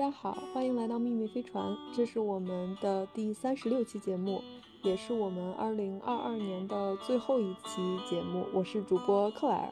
[0.00, 4.40] 家好，欢迎来到秘密飞船，这是我们的第三十六期节目，
[4.82, 8.46] 也是我们二零二二年的最后一期节目。
[8.54, 9.68] 我是主播克莱尔。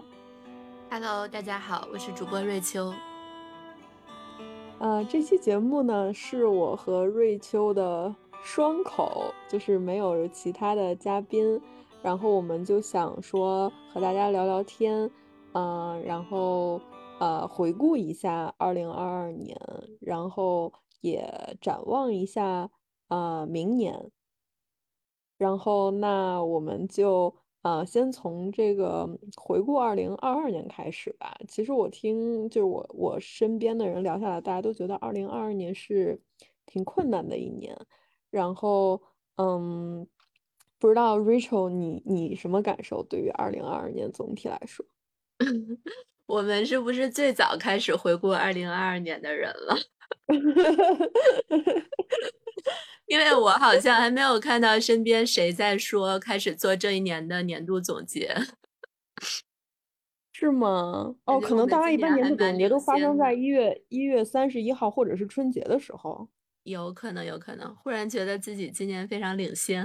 [0.90, 2.92] Hello，大家好，我是主播瑞秋。
[4.78, 11.58] 呃，这期节目呢是我和瑞秋的双口，就是没有其他的嘉宾，
[12.02, 15.10] 然后我们就想说和大家聊聊天，
[15.52, 16.78] 嗯，然后。
[17.20, 19.58] 呃，回顾一下二零二二年，
[20.00, 22.70] 然后也展望一下
[23.08, 24.10] 啊明年。
[25.36, 31.38] 然后那我们就呃先从这个回顾二零二二年开始吧。
[31.46, 36.20] 其实我听就是我我身边的人聊下来，大家都觉得二零二二年是
[36.66, 37.76] 挺困难的一年。
[38.30, 39.00] 然后
[39.36, 40.06] 嗯，
[40.78, 43.02] 不知道 Rachel 你你什么感受？
[43.02, 44.84] 对于二零二二年总体来说？
[46.28, 49.78] 我们是不是最早开始回顾二零二二年的人了？
[53.06, 58.36] 因为我好像还没有看到身边谁在说开始做这一年的年度总结，
[60.32, 61.14] 是吗？
[61.24, 66.28] 哦，可能大家一般年度总结都发生在一月一月三十一号或者是春节的时候，
[66.64, 69.82] 有可能，有可能，忽然觉得自己今年非常领先，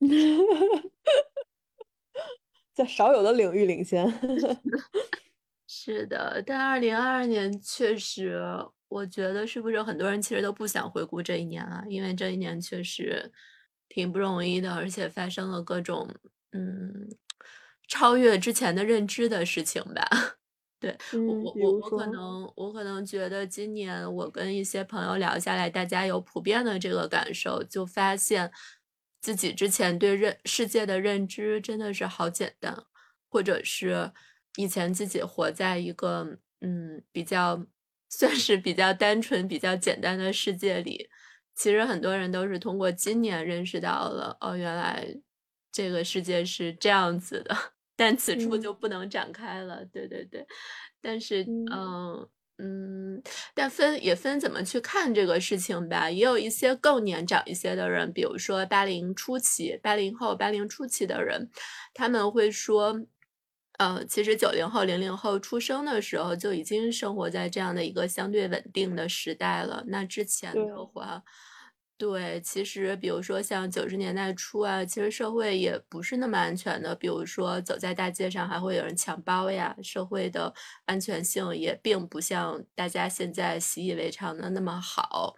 [2.74, 4.06] 在少有的领域领先。
[5.68, 8.40] 是的，但二零二二年确实，
[8.88, 11.84] 我觉得是不是很多人其实都不想回顾这一年啊？
[11.88, 13.30] 因为这一年确实
[13.88, 16.08] 挺不容易的，而且发生了各种
[16.52, 17.08] 嗯
[17.88, 20.08] 超越之前的认知的事情吧。
[20.78, 28.52] 对我我我我可能我可能觉得今年我跟一些朋友聊下来，大家有普遍的这个感受，就发现
[29.20, 32.84] 自己之前对认世界的认知真的是好简单，
[33.28, 34.12] 或者是。
[34.56, 37.64] 以前自己活在一个嗯比较
[38.08, 41.08] 算是比较单纯、比较简单的世界里，
[41.54, 45.06] 其实很多人都是通过今年认识到了哦，原来
[45.72, 47.54] 这个世界是这样子的，
[47.96, 49.84] 但此处就不能展开了。
[49.86, 50.46] 对对对，
[51.02, 52.28] 但是嗯
[52.58, 53.22] 嗯，
[53.54, 56.10] 但分也分怎么去看这个事情吧。
[56.10, 61.50] 也有一些更年长一些的人，比如说八零初期、八零后、八零初期的人，
[61.92, 62.98] 他们会说。
[63.78, 69.84] 呃，其实九零后、零零后出生的时候就已经生活在这样的一个相对稳定的时代了。
[69.86, 71.22] 那之前的话，
[71.98, 76.94] 对，其实比如说像九十年代初啊，其实社会也不是那么安全的。
[76.94, 80.52] 比如说走在大街上还会有人抢包呀，社会的
[80.86, 85.36] 安全性也并不像大家现在习以为常的那么好。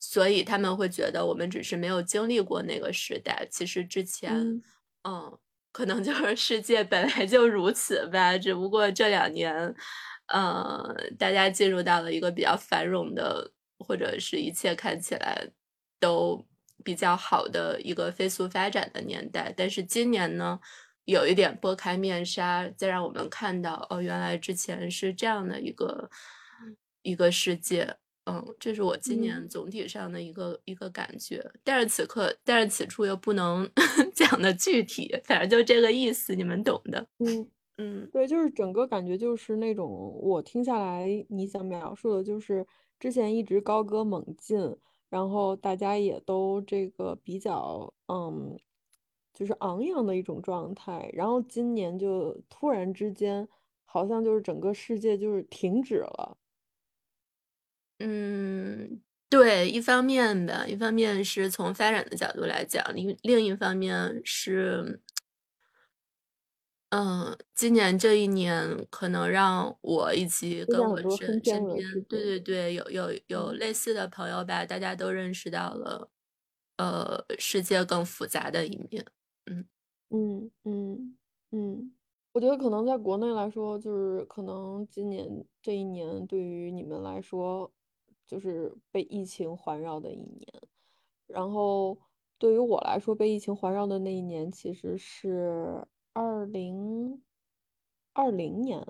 [0.00, 3.46] 所以他们会觉得我们只是没有经历过那个时代。
[3.50, 4.62] 其实之前，
[5.02, 5.38] 嗯。
[5.76, 9.52] 可能就是世界本来就如此吧，只不过这两年，
[10.28, 10.82] 呃，
[11.18, 15.46] 大家进入到了一个比较繁荣的，或者是一切看起来
[16.00, 16.42] 都
[16.82, 19.52] 比较好的一个飞速发展的年代。
[19.54, 20.58] 但是今年呢，
[21.04, 26.08] 有一点拨开面纱，再让我们看到，哦，原来之前是这样的一个
[27.02, 27.94] 一个世界。
[28.26, 33.68] 嗯，这是我今年总体上的一个一个感觉，但是此刻，但是此处又不能
[34.14, 37.06] 讲的具体，反正就这个意思，你们懂的。
[37.20, 37.48] 嗯
[37.78, 42.66] 嗯，对，就是整个感觉就是那种，我听下来你想描述的，就是
[42.98, 44.58] 之前一直高歌猛进，
[45.08, 48.58] 然后大家也都这个比较嗯，
[49.32, 53.46] 就是昂扬的一种状态，然后今年就突然之间，
[53.84, 56.36] 好像就是整个世界就是停止了。
[58.00, 65.00] 嗯，对，一方面吧，一方面是从发展的角度来讲，另另一方面是，
[66.92, 76.10] 嗯，今年这一年可能让我以及跟我身身边，对对对，有有有类似的朋友吧，大家都认识到了，
[76.76, 79.04] 呃，世界更复杂的一面，
[79.46, 79.66] 嗯
[80.10, 81.18] 嗯嗯
[81.50, 81.92] 嗯。
[82.32, 85.26] 我觉得可能在国内来说，就是可能今年
[85.62, 87.72] 这一年对于你们来说。
[88.26, 90.46] 就是被疫情环绕的一年，
[91.26, 91.96] 然后
[92.38, 97.22] 对于我来说，被疫情环绕的那一年其实是二零
[98.12, 98.84] 二零年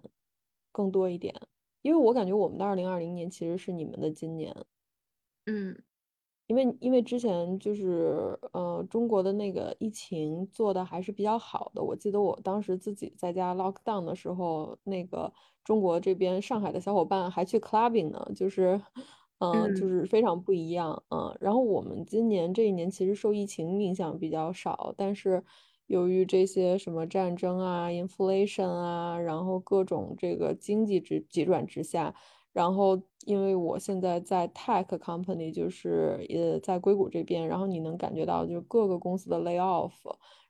[0.72, 1.34] 更多一点，
[1.82, 4.56] 因为我感觉我们的二零二零年其实是你们的今年，
[5.44, 5.82] 嗯，
[6.46, 18.80] 因为因为之前就是呃中国的那个疫情做的还是比较好的，我记得我当时自己在家 lock down 的时候，那个中国这边上海的小伙伴还去 clubbing 呢，就是。
[19.38, 25.44] 嗯，就是非常不一样，嗯，然后我们今年这一年其实受疫情影响比较少，但是
[25.86, 32.14] 由于这些什么战争啊、inflation 啊，然后各种这个经济之急转直下，
[32.52, 39.92] 然后因为我现在在 tech company，就是呃在硅谷这边，然后你能感觉到就各个公司的 lay off，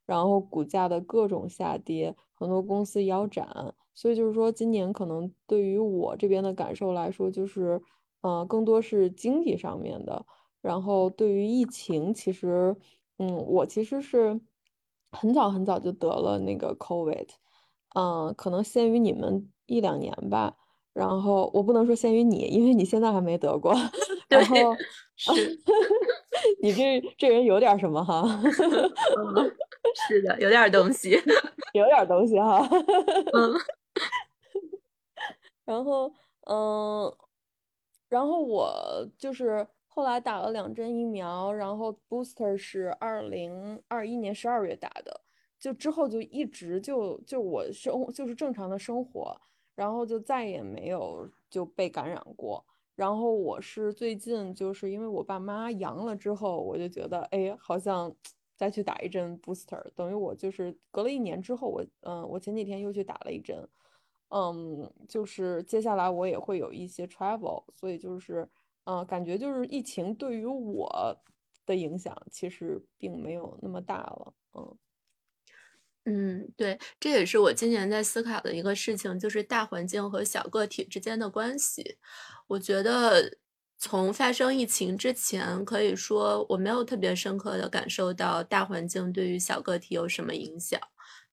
[0.06, 7.82] 然后股价的各种下跌，很多公司腰斩，所以就是说今年可能对于我这边的感受来说，就是
[8.22, 10.24] 呃更多是经济上面的。
[10.60, 12.74] 然后对于疫情，其实
[13.18, 14.40] 嗯我其实是
[15.12, 17.28] 很早很早就得了那个 COVID，
[17.94, 20.56] 嗯可能先于你们一两年吧。
[20.92, 23.74] 然后我不能说先于你，因为你现在还没得过。
[24.28, 24.56] 然后
[25.14, 25.30] 是，
[26.62, 28.24] 你这这人有点什么哈？
[30.08, 31.10] 是的，有点东西，
[31.74, 32.66] 有点东西哈。
[33.34, 33.54] 嗯。
[35.66, 36.10] 然后，
[36.46, 37.12] 嗯，
[38.08, 45.20] 然后我就是后来打了两针疫苗，然后 booster 是二零二一年十二月打的，
[45.58, 49.40] 就之后就一直就就我生就是正常的生活。
[49.76, 52.64] 然后就再也没有就被感染过。
[52.94, 58.10] 然后我是最近就是因为我爸妈阳了之后，我就觉得哎，好像
[58.56, 63.68] 再去打一针 booster，等于我就是隔了一年之后，我嗯，我前几天又去打了一针，
[64.30, 68.48] 嗯，就是接下来我也会有一些 travel，所以就是
[68.84, 71.16] 嗯，感觉就是疫情对于我
[71.66, 74.78] 的影响其实并没有那么大了，嗯。
[76.08, 81.98] 嗯，对，这也是我今年在思考的一个事情，就是大环境和小个体之间的关系。
[82.46, 83.38] 我觉得
[83.76, 90.80] 从发生疫情之前，可以说我没有特别深刻的感受到大环境对于小个体有什么影响，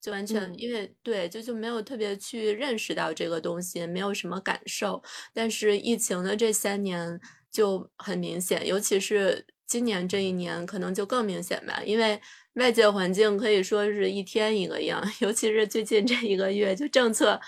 [0.04, 5.02] 就完全因为对，就就没有特别去认识到这个东西，没有什么感受。
[5.34, 7.18] 但是疫情的这三年
[7.50, 12.20] 就很明显，尤其是今年这一年，可能就更明显吧，因为。
[12.56, 17.42] 外界环境可以说是一天一个样， 尤其是最近这一个月，就政策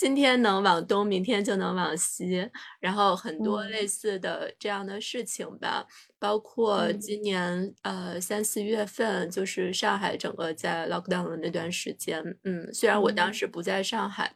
[0.00, 2.50] 今天能往东，明天就能往西，
[2.80, 5.86] 然后很多类似的这样的事情吧。
[6.18, 14.34] 包括今年呃三四月份，就是上海整个在 lockdown 的那段时间，嗯，虽然我当时不在上海，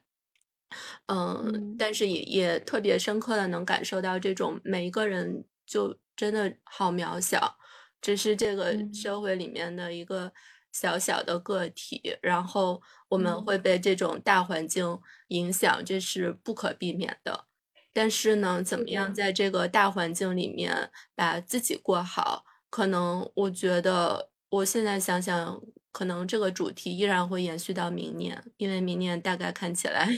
[1.07, 7.57] 嗯，但是也也特别深刻的能感受到这种每一个人就真的好渺小。
[8.03, 10.31] 只是这个社会里面的一个
[10.73, 12.83] 小小的个体，然后
[13.15, 17.47] 我们会被这种大环境影响，这是不可避免的。
[17.93, 22.45] 但是呢，怎么样在这个大环境里面把自己过好？
[22.71, 25.61] 可能我觉得，我现在想想，
[25.93, 30.09] 可能这个主题依然会延续到明年，因为明年大概看起来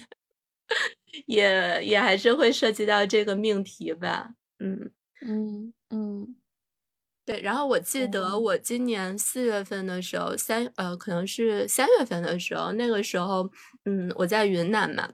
[1.26, 4.34] 也也还是会涉及到这个命题吧。
[4.60, 6.36] 嗯嗯嗯。
[7.26, 13.50] 对，然后我记得我今年四月份的时候，三呃，可能是三月份的时候，那个时候，
[13.84, 15.10] 嗯，我在云南嘛，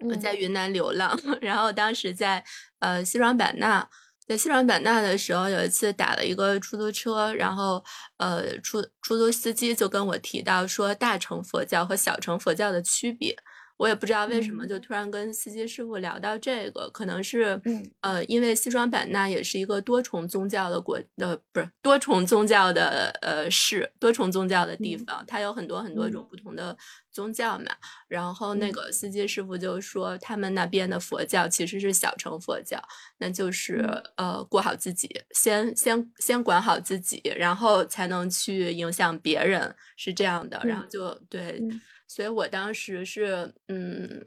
[0.00, 2.44] 我在云南流浪， 然后当时在
[2.80, 3.88] 呃西双版纳，
[4.26, 7.84] 在西双版纳的时候，有一次打了一个出租车，然后
[8.16, 13.36] 呃出出租司机就跟我提到说，大乘佛教和小乘佛教的区别。
[13.78, 17.58] 我也不知道为什么就突然跟司机师傅聊到这个，可能是，
[18.00, 26.76] 呃，因为西双版纳也是一个多重宗教的国，呃，不是多重宗教的呃市，多重宗教的地方，它有很多很多种不同的
[27.12, 27.66] 宗教嘛。
[28.08, 32.82] 然后那个司机师傅就说，他们那边的佛教其实是小乘佛教，
[33.18, 40.60] 那就是呃过好自己，先先先管好自己，然后才能去影响别人，是这样的。
[40.64, 41.62] 然后就对。
[42.08, 44.24] 所以我当时是，嗯，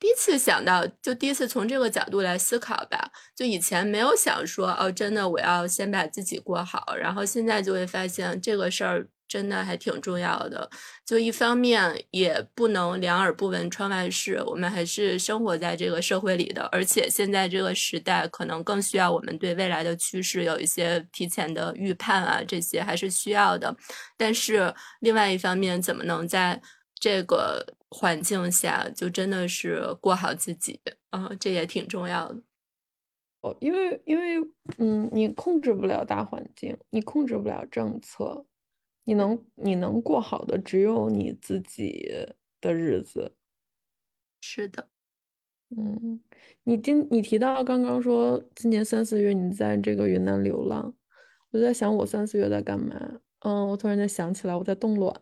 [0.00, 3.12] 第一次想到，就第一次从这个角度来思考吧。
[3.36, 10.68] 就以前没有想说，哦，真的我要先把自己过好，然后现在就会发现这个事儿真的还挺重要的。
[11.06, 23.74] 就一方面也不能两耳不闻窗外事，我们还是生活在这个社会里的，而且现在这个时代可能更需要我们对未来的趋势有一些提前的预判啊，这些还是需要的。
[24.16, 26.60] 但是另外一方面，怎么能在
[27.02, 30.80] 这个环境下，就真的是过好自己
[31.10, 32.40] 啊，这也挺重要的。
[33.40, 34.36] 哦，因为因为
[34.78, 38.46] 嗯，你控制不了大环境，你控制不了政策，
[39.02, 42.08] 你能你能过好的只有你自己
[42.60, 43.34] 的日子。
[44.40, 44.88] 是的，
[45.76, 46.20] 嗯，
[46.62, 50.94] 你今你提到刚刚说今年三四月你在这个云南流浪，
[51.50, 53.20] 我在想我三四月在干嘛。
[53.44, 55.12] 嗯，我突然间想起来，我在冻卵。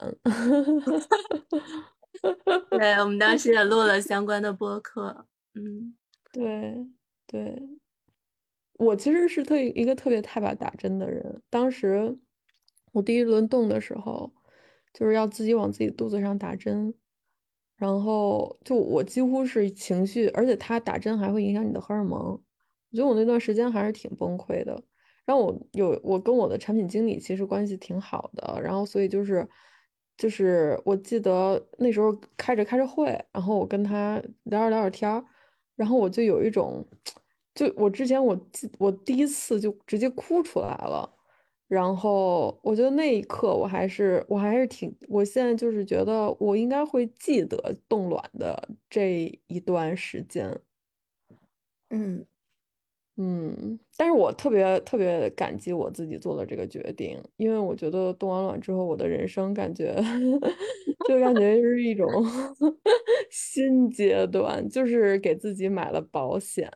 [2.70, 5.26] 对，我们当时 也录了相关的播客。
[5.54, 5.94] 嗯，
[6.32, 6.86] 对
[7.26, 7.60] 对，
[8.74, 11.42] 我其实是特一个特别害怕打针的人。
[11.48, 12.18] 当时
[12.92, 14.30] 我第一轮冻的时候，
[14.92, 16.92] 就是要自己往自己肚子上打针，
[17.76, 24.82] 然后就我几乎是情绪，而且他打针还会影响你的荷尔蒙，我觉得我那段时间还是挺崩溃的。
[25.30, 29.48] 然后我有我跟我的产品经理其实关系挺好的，然后所以就是
[30.16, 35.24] 就是我记得那时候开着开着会，然后我跟他聊着聊着天儿，
[35.76, 36.84] 然后我就有一种，
[37.54, 41.08] 就我之前我记我第一次就直接哭出来了。
[41.68, 50.60] 然后我觉得那一刻我还是我还是挺，我现在就是觉得我应该会记得冻卵的这一段时间，
[51.90, 52.26] 嗯
[53.22, 59.94] 嗯，但是我特别特别感激我自己做了这个决定，因为我觉得冻完卵之后，我的人生感觉
[61.04, 62.08] 就感觉是一种
[63.30, 66.70] 新阶段，就是给自己买了保险，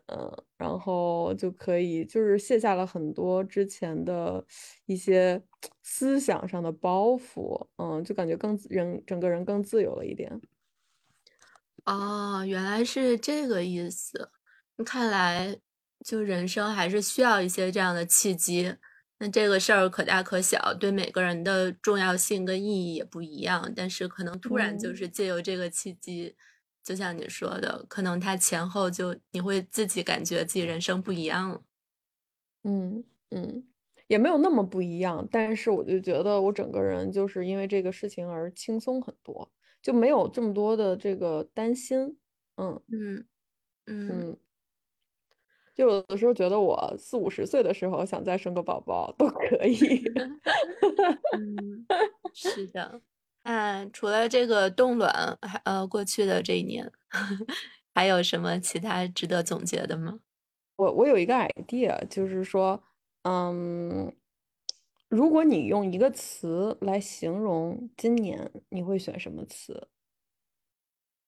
[0.59, 4.45] 然后就可以就是卸下了很多之前的
[4.85, 5.41] 一些
[5.83, 10.39] 思想上的包袱，嗯，就感觉更人整个人更自由了一点。
[11.87, 14.31] 哦，原来是这个意思，
[14.85, 15.61] 看来。
[16.05, 18.77] 就人生还是需要一些这样的契机，
[19.19, 23.73] 那这个事儿可大可小，对每个人的重要性跟意义也不一样。
[23.75, 26.37] 但是可能突然就是借由这个契机，
[26.83, 31.63] 就像你说的，可能他前后就你会自己感觉自己人生不一样了。
[32.65, 33.65] 嗯嗯，
[34.09, 39.51] 也没有那么不一样，但是我就觉得我整个人就是因为这个事情而轻松很多，
[39.83, 42.19] 就没有这么多的这个担心。
[42.57, 43.27] 嗯嗯
[43.87, 44.39] 嗯。
[45.75, 50.03] 就有的时候觉得我四五十岁的时候想再生个宝宝都可以。
[51.33, 51.89] 嗯，
[52.35, 53.03] 是的。
[53.45, 56.91] 嗯，除了这个冻卵，还呃，过去的这一年，
[57.95, 60.21] 还有什么其他值得总结的吗？
[60.79, 62.83] 我我有一个 idea，就是说，
[63.23, 64.13] 嗯，
[65.09, 69.89] 如果你用一个词来形容今年，你会选什么词？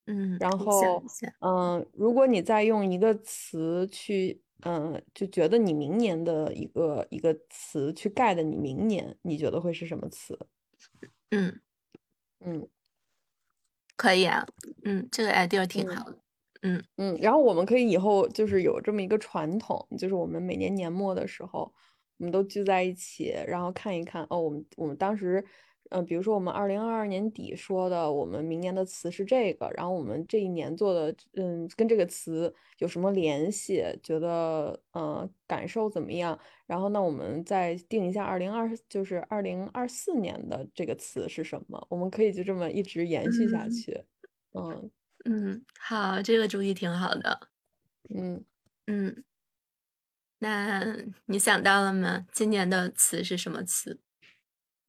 [0.06, 1.02] 嗯，然后，
[1.40, 10.38] 嗯，如果你再用一个词去，嗯，就觉得你明年的一个一个词去盖的你明年，你觉得会是什么词？
[11.30, 11.60] 嗯
[12.40, 12.68] 嗯，
[13.96, 14.46] 可以啊，
[14.84, 16.18] 嗯，这个 idea 挺好的，
[16.62, 21.72] 嗯嗯，然后我们可以以后就是有这么一个传统，就是我们每年年末的时候，
[22.18, 25.44] 我们都聚在一起，然后看一看，哦，我们我们当时。
[25.90, 33.82] 嗯，比如说我们二零二二年底说的，我们明年的词是这个，然后我们这一年做的，嗯，跟这个词有什么联系？
[34.02, 36.38] 觉得，呃，感受怎么样？
[36.66, 41.86] 然后那我们再定一下二零二，就是二零二四年的这个词是什么？
[41.88, 44.02] 我们可以就这么一直延续下去。
[44.54, 44.90] 嗯
[45.24, 47.48] 嗯，好，这个主意挺好的。
[48.14, 48.44] 嗯
[48.86, 49.24] 嗯，
[50.38, 52.26] 那你想到了吗？
[52.32, 54.00] 今年的词是什么词？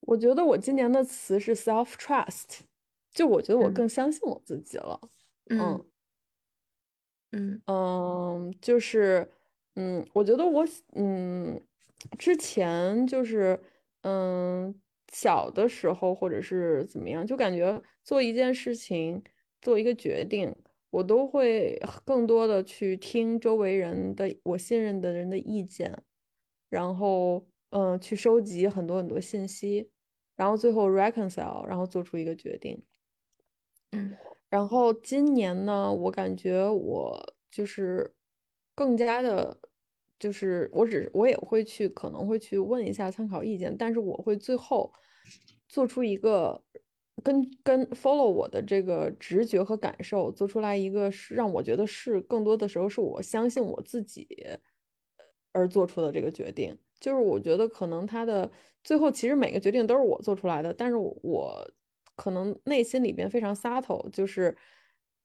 [0.08, 2.62] 我觉得我今年的词是 self trust，
[3.12, 5.00] 就我觉得我更相信我自己了。
[5.50, 5.84] 嗯
[7.34, 9.30] 嗯嗯，就是
[9.76, 11.62] 嗯，我觉得我嗯
[12.18, 13.60] 之前就是
[14.04, 14.74] 嗯
[15.12, 19.22] 小的时候或者是怎么样，就感觉做一件事情
[19.62, 20.56] 做一个决定，
[20.90, 26.02] 我都会更多的去听周围人的我信任的人的意见，
[26.70, 29.92] 然后嗯去收集很多很多信息。
[30.38, 32.82] 然后最后 reconcile，然后做出一个决定。
[33.92, 34.16] 嗯，
[34.50, 38.14] 然后今年呢，我感觉我就是
[38.74, 39.60] 更加的，
[40.20, 44.94] 就是我只我也会去可能会去问一下参考意见，但是我会最后
[45.68, 46.64] 做出一个
[47.24, 54.28] 跟跟 follow 我的这个直觉和感受，做出来一个是让我觉得是更多的时候是我相信我自己
[55.52, 56.78] 而做出的这个决定。
[57.00, 58.50] 就是我觉得可能他的
[58.84, 61.70] 最后其实每个决定都是我做出来的，但是我
[62.16, 64.56] 可能内心里边非常 subtle，就是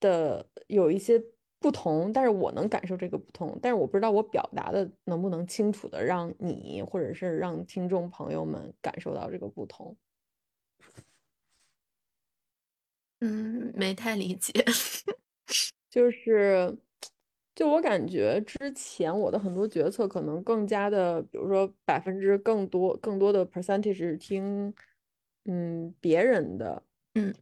[0.00, 1.22] 的有一些
[1.60, 9.96] 不同，但是我能感受这个不同，但是我不知道我表达的能不能清楚的让你或者是让听众朋友们感受到这个不同。
[13.20, 14.52] 嗯，没太理解，
[15.90, 16.76] 就是。
[17.54, 24.73] 就我感觉，之前我的很多决策可能更加的，比如说百分之更多、更多的 percentage 是听，
[25.44, 26.82] 嗯，别人的，
[27.14, 27.35] 嗯，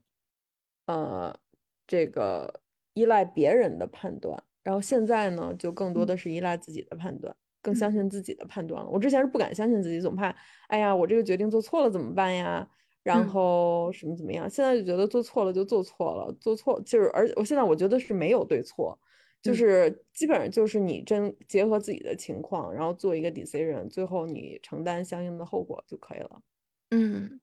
[0.87, 1.39] 呃，
[1.87, 2.61] 这个
[2.95, 4.43] 依赖别人的判断。
[4.65, 8.91] 然后现在呢，就更多的是依赖自己的判断，更相信自己的判断了。
[8.91, 10.35] 我之前是不敢相信自己，总怕，
[10.67, 12.69] 哎呀，我这个决定做错了怎么办呀？
[13.05, 14.51] 然后什么怎么样？
[14.51, 18.99] 现在就觉得做错了就做错了，做错就是，而我现在我觉得是没有对错。
[19.43, 26.43] 就是基本上就是你真结合自己的情况，然后做一个 decision，最后你承担相应的后果就可以了。
[26.91, 27.41] 嗯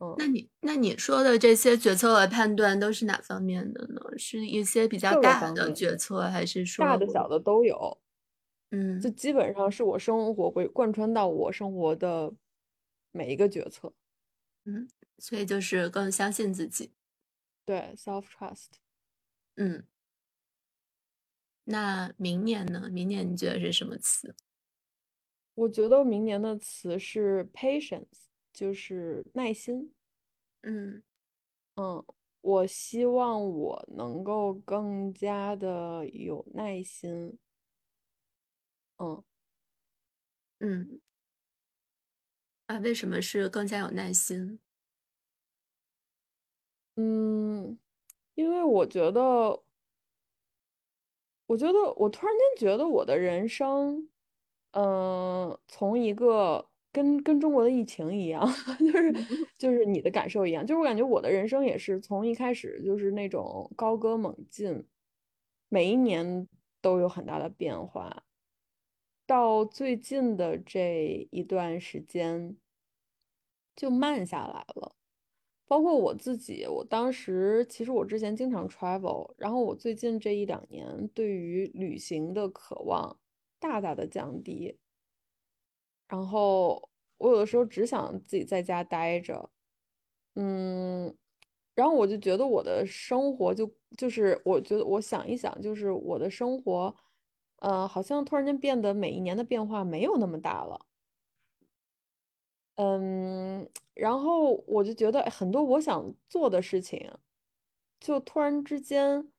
[0.00, 4.00] 嗯，那你那你说的这些决策和判断都是哪方面的呢？
[4.16, 7.98] 是一些比较大的决策，还是说大的小的都有？
[8.70, 12.32] 嗯，就基本上是我生活会贯穿到我生活的
[13.10, 13.92] 每一个决策。
[14.66, 14.86] 嗯，
[15.18, 16.92] 所以就是更相信自己。
[17.64, 18.68] 对，self trust。
[19.56, 19.84] 嗯，
[21.70, 22.88] 那明年呢？
[22.90, 24.34] 明年你觉得是什么词？
[25.54, 28.28] 我觉得明年的词是 patience。
[28.50, 29.94] 就是耐心，
[30.62, 31.00] 嗯
[31.76, 32.04] 嗯，
[32.40, 37.38] 我希望我能够更加的有耐心，
[38.98, 39.22] 嗯
[40.60, 41.00] 嗯，
[42.66, 44.58] 啊，为什么是更加有耐心？
[46.96, 47.78] 嗯，
[48.34, 49.62] 因为我觉得，
[51.48, 54.08] 我觉得我突然间觉得我的人生，
[54.72, 56.68] 嗯，从一个。
[56.90, 58.42] 跟跟中国的疫情一样，
[58.80, 59.12] 就是
[59.58, 64.84] 就是你的感受一样，就是我感觉我的人生也是从一开始就是那种高歌猛进，
[65.68, 66.48] 每一年
[66.80, 68.24] 都有很大的变化，
[69.26, 72.56] 到最近的这一段时间
[73.76, 74.97] 就慢下来了。
[75.68, 83.20] 包括我自己，我当时其实我之前经常 travel，然后我最近这一两年对于旅行的渴望
[83.60, 84.78] 大大的降低。
[86.08, 89.50] 然后我有的时候只想自己在家待着，
[90.36, 91.14] 嗯，
[91.74, 96.96] 然后我就觉得我的生活就就是我觉得我想一想，就是我的生活，
[97.56, 100.86] 呃，好像突然间变得每一年的变化没有那么大了，
[102.78, 107.12] 嗯，然后我就觉得很多我想做的事情，
[107.98, 109.32] 就突然之间，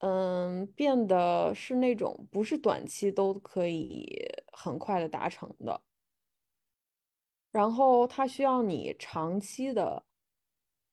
[0.00, 4.14] 嗯，变得是那种不是短期都可以
[4.52, 5.80] 很快的达成的。
[7.50, 10.04] 然后它需要你长期的、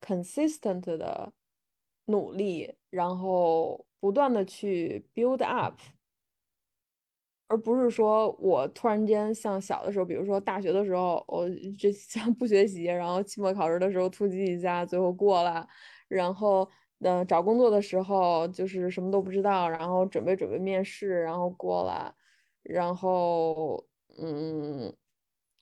[0.02, 1.34] consistent 的
[2.06, 5.78] 努力，然后不断的去 build up，
[7.48, 15.68] 而不是说我突然间像小的时候，比如说大学的时候，我这像 不学习，然后期末考试的时候突击一下，最后过了，
[16.08, 22.14] 然后嗯找工作的时候就是什么都不知道，然后准备准备面试，然后过了，
[22.64, 23.86] 然后
[24.18, 24.94] 嗯。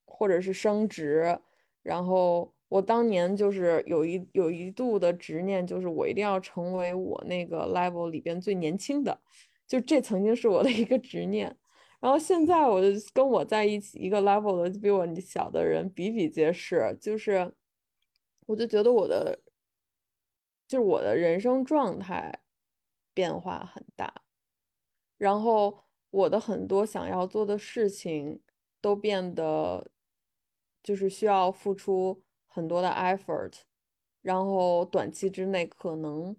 [0.07, 1.37] 或者是升职，
[1.83, 9.19] 然后我当年就是有一有一度的执念，就是我一定要成为我那个 level 里边最年轻的，
[9.67, 11.57] 就这曾经是我的一个执念。
[11.99, 17.53] 然后现在我就跟我在一起一个 level 的比我小的人比比皆是，就是
[18.45, 19.39] 我就觉得我的
[20.67, 22.41] 就是我的人生状态
[23.13, 24.21] 变化很大，
[25.17, 28.41] 然后我的很多想要做的事情
[28.81, 29.89] 都变得。
[30.83, 33.61] 就是需要付出很多的 effort，
[34.21, 36.37] 然后短期之内可能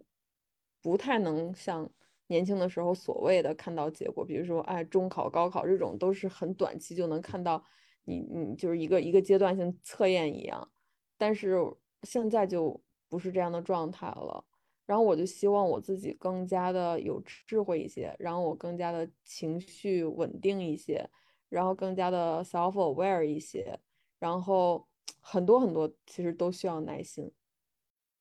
[0.81, 1.91] 不太能像
[2.29, 7.63] 年轻的时候所谓的看到结果，比如说哎中考、高考这种都是很短期就能看到
[8.05, 10.71] 你你就是一个一个阶段性测验一样，
[11.17, 11.57] 但是
[12.03, 14.45] 现在就不是这样的状态了。
[14.85, 21.11] 然后我就希望我自己更加的有智慧一些，然后我更加的情绪稳定一些，
[21.49, 23.81] 然后更加的 self aware 一些。
[24.21, 24.87] 然后
[25.21, 27.33] 很多很多其实都需要耐心，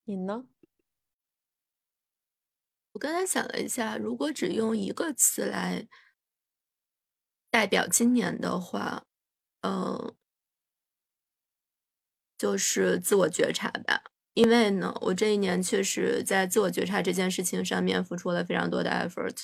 [0.06, 0.48] 你呢？
[2.96, 5.86] 我刚才想了一下，如果只用一个词来
[7.52, 9.04] 代表今年的话，
[9.62, 10.16] 嗯，
[12.38, 14.02] 就是自我觉察吧。
[14.34, 19.44] 因为呢，我这一年确实在自我觉察这件事情上面付出了非常多的 effort。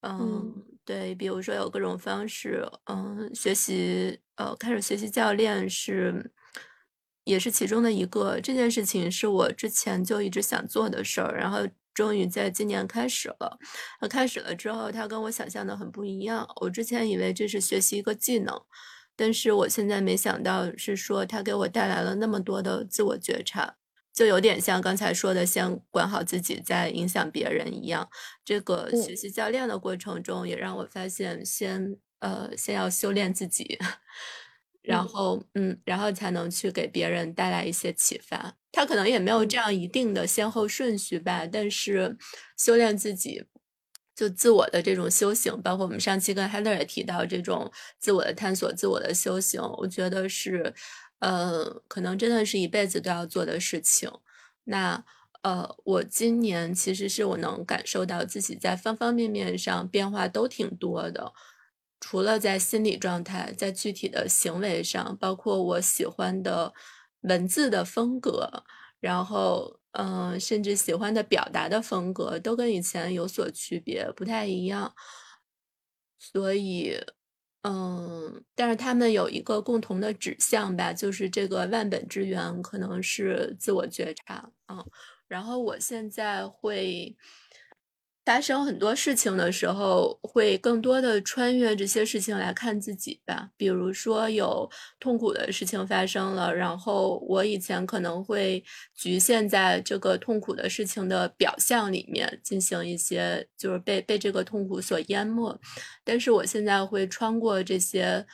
[0.00, 6.32] 嗯，对，比如说有各种方式，嗯，学习，呃，开始学习教练是，
[7.22, 8.40] 也是其中的一个。
[8.40, 11.58] 这件事情是我之前就一直想做的事儿，然后
[11.94, 13.58] 终于在今年开始了。
[14.00, 16.46] 那开始了之后，它跟我想象的很不一样。
[16.60, 18.60] 我之前以为这是学习一个技能，
[19.16, 23.76] 但是我现在没想到是说它给我带来了那么多的自我觉察。
[24.12, 28.08] 就有点像刚才说的，先管好自己，再影响别人一样。
[28.44, 33.78] 这个学习教练的过程中，也让我发现，先呃，先要修炼自己，
[34.90, 38.54] 然后嗯，然后才能去给别人带来一些启发。
[38.72, 42.16] 他可能也没有这样一定的先后顺序吧，但是
[42.56, 43.44] 修炼自己，
[44.14, 50.74] 就自我的这种修行，包括我们上期跟 Heather 也提到这种自我的探索、自我的修行，我觉得是。
[51.20, 54.10] 呃，可能真的是一辈子都要做的事情。
[54.64, 55.04] 那
[55.42, 61.30] 呃，我今年其实是我能感受到自己在方方面面上变化都挺多的，
[62.00, 66.72] 除了在心理状态，在具体的行为上，包括我喜欢的
[67.20, 68.64] 文字的风格，
[69.00, 74.94] 然后嗯，甚至喜欢的表达的风格都跟以前有所区别，不太一样。
[76.18, 76.96] 所以，
[77.62, 84.84] 嗯，但是他们有一个共同的指向吧，就是这个万本之源可能是自我觉察，嗯，
[85.28, 87.14] 然后我现在会。
[88.30, 93.50] 发生很多事情的时候，会更多的穿越这些事情来看自己吧。
[93.56, 98.62] 比如说有痛苦的事情发生了，然后我以前可能会
[98.94, 105.58] 局限在这个痛苦的事情的表象里面进行一些，就是被被这个痛苦所淹没。
[106.04, 108.24] 但是我现在会穿过这些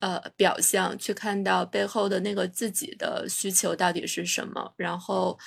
[0.00, 5.38] 呃表象，去看到背后的那个自己的需求到底是什么，然后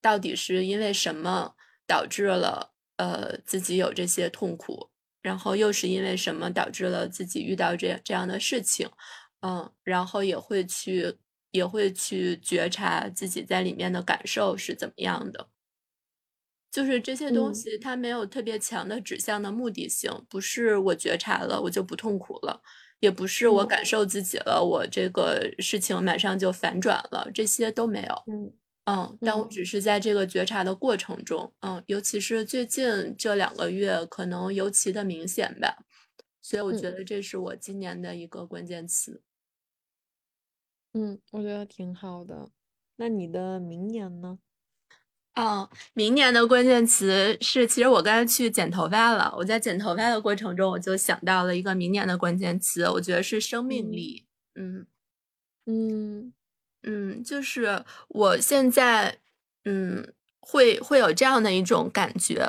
[0.00, 1.56] 到底是因为什么
[1.88, 2.74] 导致了。
[2.98, 4.90] 呃，自己有这些痛苦，
[5.22, 8.88] 然后又是因为什么导致了自己遇到这这样的事情？
[9.40, 11.16] 嗯，然后也会去
[11.52, 15.48] 也会去觉察自己在里面的感受是怎么样的。
[16.72, 22.60] 就是这些东西，它没有特别强的指向的目的性，不是我觉察了我就不痛苦了，
[23.00, 28.14] 也不是我感受自己了，我这个事情马上就反转了，这些都没有。
[28.26, 28.58] 嗯。
[28.88, 35.84] 嗯，但我只是在这个觉察的过程中，嗯，尤其是最近这两个月，可能尤其的明显吧，
[36.40, 39.20] 所以我觉得这是我今年的一个关键词。
[40.94, 42.48] 嗯，我觉得挺好的。
[42.96, 44.38] 那你的明年呢？
[45.34, 54.24] 哦，明年的关键词是，其实我刚才去剪头发了，我在剪头发的过程中，我就想到了一个明年的关键词，我觉得是生命力。
[54.54, 54.86] 嗯
[55.66, 56.20] 嗯。
[56.26, 56.32] 嗯，
[57.24, 59.16] 就是我现在，
[59.64, 62.44] 嗯，会会有这样的一种感觉。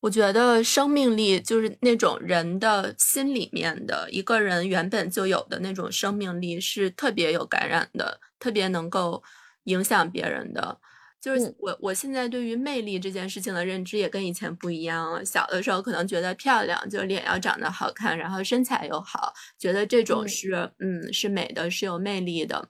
[0.00, 9.22] 我觉得生命力就是那种人的心里面的一个人原本就有的那种生命力，是特别有感染的，特别能够
[9.64, 10.78] 影响别人的。
[11.20, 15.24] 就是我我现在对于魅力这件事情的认知也跟以前不一样了。
[15.24, 22.68] 小的时候可能觉得漂亮，就脸要长得好看，然后身材又好，觉得这种是嗯是美的，是有魅力的。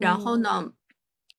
[0.00, 0.72] 然后呢，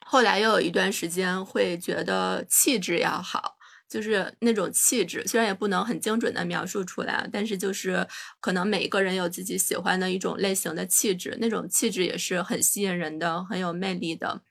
[0.05, 3.57] 后来又有一段时间会觉得气质要好，
[3.89, 8.07] 就是那种气质，虽然也不能很精准的描述出来，但是就是
[8.39, 14.41] 可能每一个人有自己喜欢的一种类型的气质，那种气质也是很吸引人的，很有魅力的。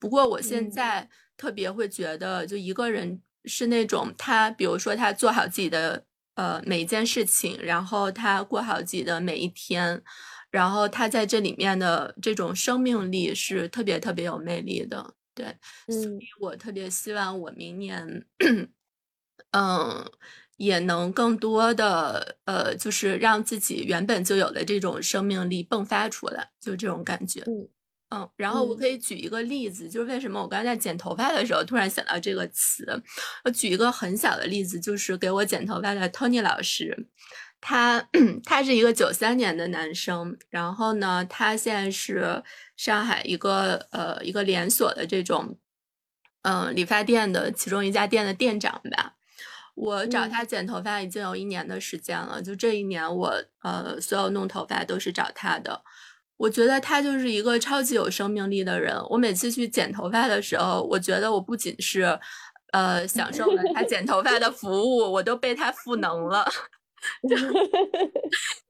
[0.00, 10.02] 不过我现在特别会觉得，就一个人是那种他，比如说他做好自己的呃每一件事情，然后他过好自己的每一天。
[10.52, 15.46] 然后他在这里面的这种生命力是特别特别有魅力的，对，
[15.88, 18.26] 所以我特别希望我明年，
[19.52, 20.04] 嗯，
[20.58, 27.68] 也能更多的呃，就是让自己原本就有的这种生命力迸发出来，就这种感觉，嗯
[28.10, 28.30] 嗯。
[28.36, 32.84] 然后我可以举一个例子，就是为什么我刚才在剪头发的时候突然想到这个词，
[33.44, 37.08] 我举一个很小的例子，就是给我剪头发的 Tony 老师。
[37.62, 38.06] 他
[38.44, 42.42] 他是一个九三年的男生，然后呢，他现在是
[42.76, 45.56] 上海一个呃一个连锁的这种
[46.42, 49.14] 嗯理发店的其中一家店的店长吧。
[49.74, 55.82] 我找他剪头发已经有一年的时间了，就这一年我呃所有弄头发都是找他的。
[56.36, 58.94] 我觉得他就是一个超级有生命力的人。
[59.08, 62.18] 我每次去剪头发的时候，我觉得我不仅是
[62.72, 66.44] 呃享受了他剪头发的服务，我都被他赋能了。
[67.28, 67.36] 就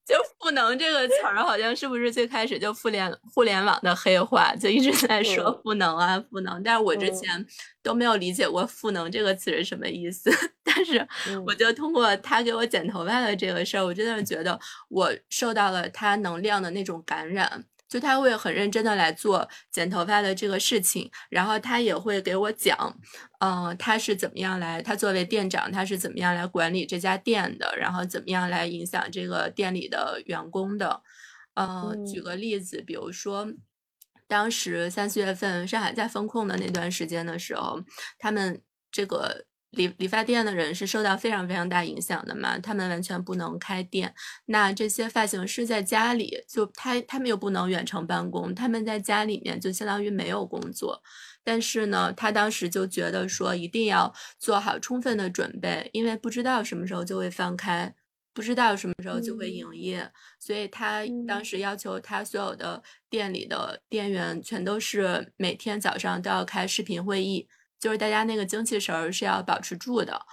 [0.05, 6.63] 就赋能这个词儿，好像是不是最开始就互联互联网的黑话，就一直在说赋能啊赋能。
[6.63, 7.47] 但是我之前
[7.83, 10.31] 都没有理解过赋能这个词是什么意思。
[10.65, 11.07] 但是
[11.47, 17.65] 我就通过他给我剪头发的这个事儿，我真的觉得我受到了他能量的那种感染。
[17.93, 22.99] 就他会很认真的来做剪头发的这个事情，然后他也会给我讲，
[23.41, 31.03] 嗯，他是怎么样来，他作为店长，他是怎么样来管理这家店的，然后怎么样来影响这个店里的员工的，
[31.53, 33.47] 嗯，举个例子，比如说，
[34.27, 37.79] 当时三四月份上海在封控的那段时间的时候，
[38.19, 39.45] 他们这个。
[39.73, 44.15] 理理发店的人是受到非常非常大影响的嘛，他们完全不能开店。
[44.47, 51.03] 那这些发型师在家里，就他他们又不能远程办公，他们在家里面就相当于没有工作。
[51.43, 57.93] 但是呢，他当时就觉得说一定要做好充分的准备，因为不知道什么时候就会放开，
[58.35, 60.09] 不知道什么时候就会营业，
[60.39, 67.49] 所以他当时要求他所有的店里的店员全都是每天早上都要开视频会议。
[67.83, 70.25] 就是大家那个精气神儿是要保持住的，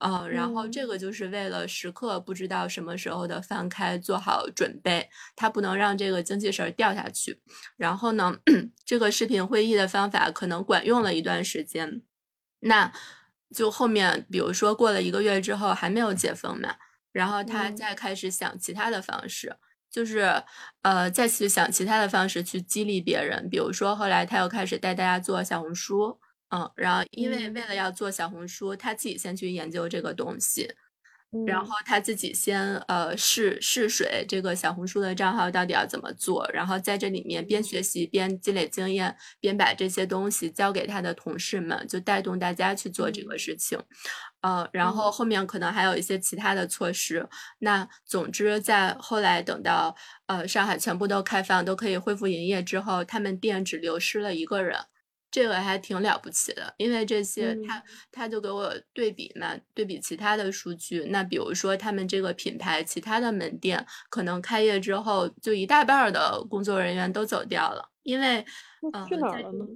[0.00, 7.40] 呃，然后这个就是为了时刻不知道什么时候的放开做好准备，它不能让这个精气神掉下去。
[7.78, 8.36] 然后呢，
[8.84, 12.02] 这个视频会议的方法可能管用了一段时间，
[12.60, 12.92] 那
[13.54, 16.74] 就后面比如说过了一个月之后还没有解封嘛，
[17.12, 19.56] 然后他再开始想其他的方式，
[19.90, 20.42] 就是
[20.82, 26.20] 呃再去想其他的方式去激励别人，比如说后来他又开始带大家做小红书。
[26.50, 30.68] 嗯，然后因为为了要做小红书，他自己先去研究这个东西，
[31.46, 43.78] 然后他自己先呃试试水，这个小红书的账号到底要怎么做，然后在这里面边学习边积累经验，边把这些东西交给他的同事们，就带动大家去做这个事情。
[44.40, 47.28] 呃，然后后面可能还有一些其他的措施。
[47.60, 49.94] 那总之，在后来等到
[50.26, 54.76] 呃上海全部都开放，都可以恢复营业之后，他们店只流失了一个人。
[55.30, 61.04] 这个还挺了不起的，因为这些他他就给我对比嘛，对比其他的数据。
[61.10, 68.44] 那比如说他们这个品牌其他的门店，可能开业之后就一大半的工作人员都走掉了，因为
[69.08, 69.66] 去哪儿了呢？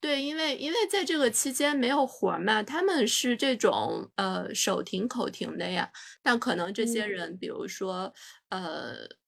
[0.00, 5.90] 对，因为因为在这个期间没有活嘛，他们是这种呃手停口停的呀。
[6.22, 8.12] 但可能这些人，比如说
[8.48, 9.19] 呃。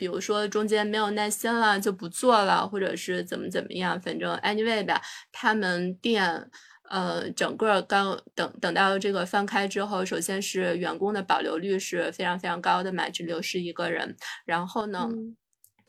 [0.00, 4.98] 比如说中间没有耐心了就不做了，或者是怎么怎么样，反正 anyway 吧，
[5.30, 6.50] 他们店
[6.88, 15.06] 呃整个刚等等到这个放开之后，首先是员工的保留率是非常非常高的嘛，只流失一个人，然后呢。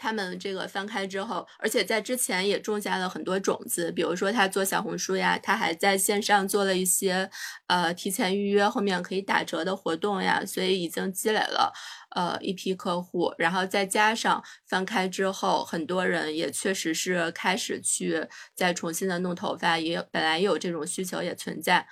[0.03, 7.29] 他们这个翻开之后，而且在之前也种下了很多种子，比如说他做小红书呀，他还在线上做了一些
[7.67, 11.71] 呃提前预约后面可以打折的活动呀，所以已经积累了
[12.11, 21.87] 呃一批客户，然后再加上翻开之后，很多人也确实是开始去再重新的弄头发，也本来也有这种需求也存在。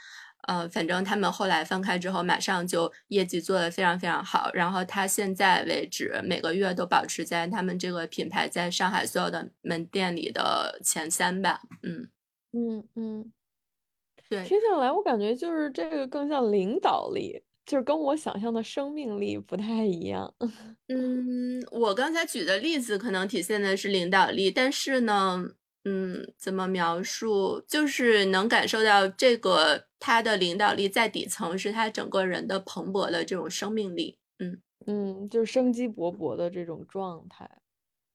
[0.47, 4.49] 呃，反正他们后来翻开之后，马上就业绩做得非常非常好。
[4.53, 11.59] 然后他现在为止，每个月都保持在他们这个品牌在上海所有的门店里的前三吧。
[11.83, 12.09] 嗯
[12.53, 13.33] 嗯嗯，
[14.29, 20.33] 对，听下来我感觉就是这个更像领导力，就是跟我想象的生命力不太一样。
[20.89, 25.51] 嗯，我刚才举的例子可能体现的是领导力，但是呢。
[25.85, 27.63] 嗯，怎么描述？
[27.65, 34.19] 就是能感受到这个他的领导力在底层，是他整个人的蓬勃的这种生命力。
[34.39, 37.49] 嗯嗯，就是生机勃勃的这种状态。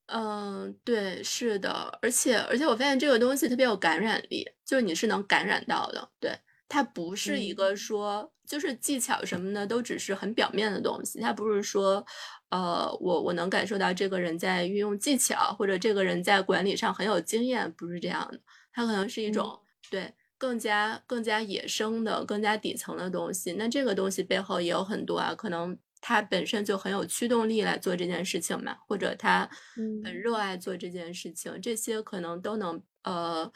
[0.07, 6.11] 嗯，对，是的，而且而且我发现这个东西特别有感染力，就是你是能感染到的。
[6.21, 12.05] 对，它不是一个说就是技巧什么的，都只是很表面的东西，它不是说。
[12.51, 18.39] 呃，我我能感受到这个人在运用技巧，或者这个人在管理上很有经验，不是这样的，
[18.73, 19.59] 它可能是一种
[19.91, 23.55] 对更加更加野生的、更加底层的东西。
[23.55, 29.51] 那这个东西背后也有很多啊，可能他本身就很有驱动力来做这件事情嘛，或者他
[30.05, 33.51] 很热爱做这件事情，这些可能都能呃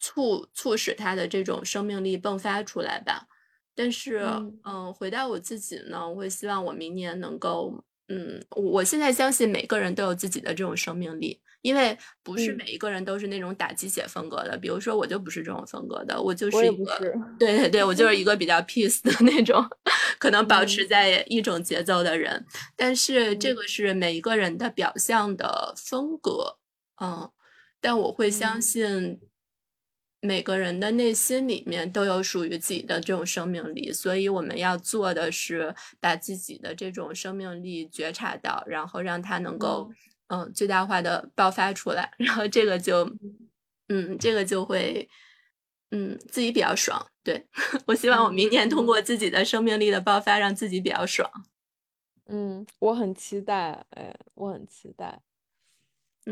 [0.00, 3.26] 促促使他的这种生命力迸发出来吧。
[3.74, 4.24] 但是，
[4.64, 7.72] 嗯，回到我自己呢，我会希望我明年能够，
[8.08, 14.58] 嗯，我现在相信每个人都有自己的这种生命力，因为不是每一个人都是那种打鸡血风格的。
[14.58, 16.98] 比如说，我就不是这种风格的，我就是一个，
[17.38, 19.64] 对对对，我就是一个比较 peace 的那种，
[20.18, 22.44] 可能保持在一种节奏的人。
[22.74, 26.58] 但是这个是每一个人的表象的风格，
[27.00, 27.30] 嗯，
[27.80, 29.20] 但我会相信。
[30.20, 39.90] 每个人的内心里面都有属于自己的这种生命力，所以我们要做的是把自己的这种生命力觉察到，然后让它能够
[40.26, 43.08] 嗯最大化的爆发出来，然后这个就
[43.88, 45.08] 嗯这个就会
[45.90, 47.06] 嗯自己比较爽。
[47.22, 47.46] 对
[47.86, 51.30] 我希望我明年通过自己的生命力的爆发，让自己比较爽。
[52.26, 55.20] 嗯，我很期待，哎，我很期待。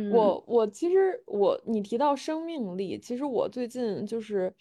[0.04, 4.54] 我我其实我你提到生命力，其实我最近就是，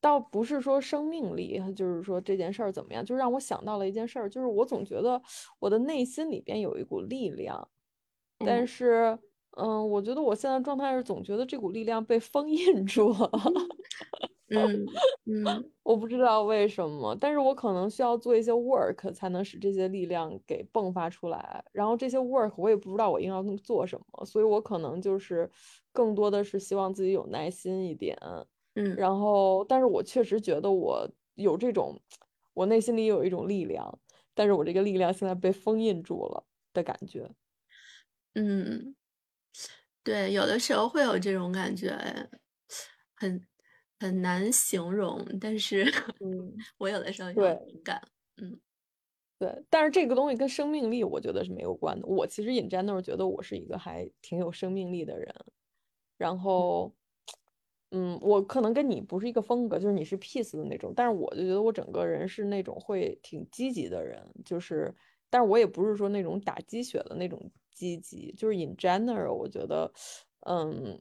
[0.00, 5.20] 倒不是说生命力，就是说这件事儿怎么样，就让我想到了一件事儿，就是我总觉得
[5.58, 7.68] 我的内心里边有一股力量，
[8.42, 9.18] 但是
[9.58, 13.30] 嗯，我觉得我现在状态是总觉得这股力量被封 印住了。
[14.50, 14.84] 嗯
[15.26, 21.64] 嗯，我不知道为什么，但是我可能需要做一些 work 才能使这些力量给迸发出来。
[21.72, 25.50] 然后这些 work 我也不知道我应该做什么，所以我可能就是
[25.92, 28.16] 更多的是希望自己有耐心一点。
[28.76, 31.98] 嗯，然后，但是我确实觉得我有这种，
[32.54, 33.98] 我内心里有一种力量，
[34.34, 37.30] 但是我这个力量现在被封印住了的感觉。
[38.36, 38.94] 嗯，
[40.04, 41.90] 对，有的时候会有这种感觉，
[43.14, 43.46] 很。
[44.00, 45.84] 很难形容，但是
[46.20, 48.00] 嗯，我有的时候有对同感。
[48.38, 48.60] 嗯，
[49.40, 52.06] 对，但是这个东西跟生命力，我觉得是没有关的。
[52.06, 55.34] 我其实 in general 觉得我是一个还挺有生命力的人，
[56.18, 56.94] 然后，
[57.90, 64.94] 嗯，我可能跟你不是一个风格，就是你是 peace 的那种，但是我就觉得我整个人是那种会挺积极的人，就是，
[65.30, 69.92] 但是我也不是说那种打鸡血的那种积极，就是 in general 我觉得，
[70.46, 71.00] 嗯。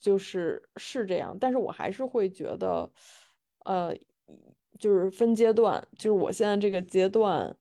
[0.00, 2.90] 就是是这样，但是我还是会觉得，
[3.66, 3.94] 呃，
[4.78, 7.54] 就是分阶段，就是我现在这个阶段，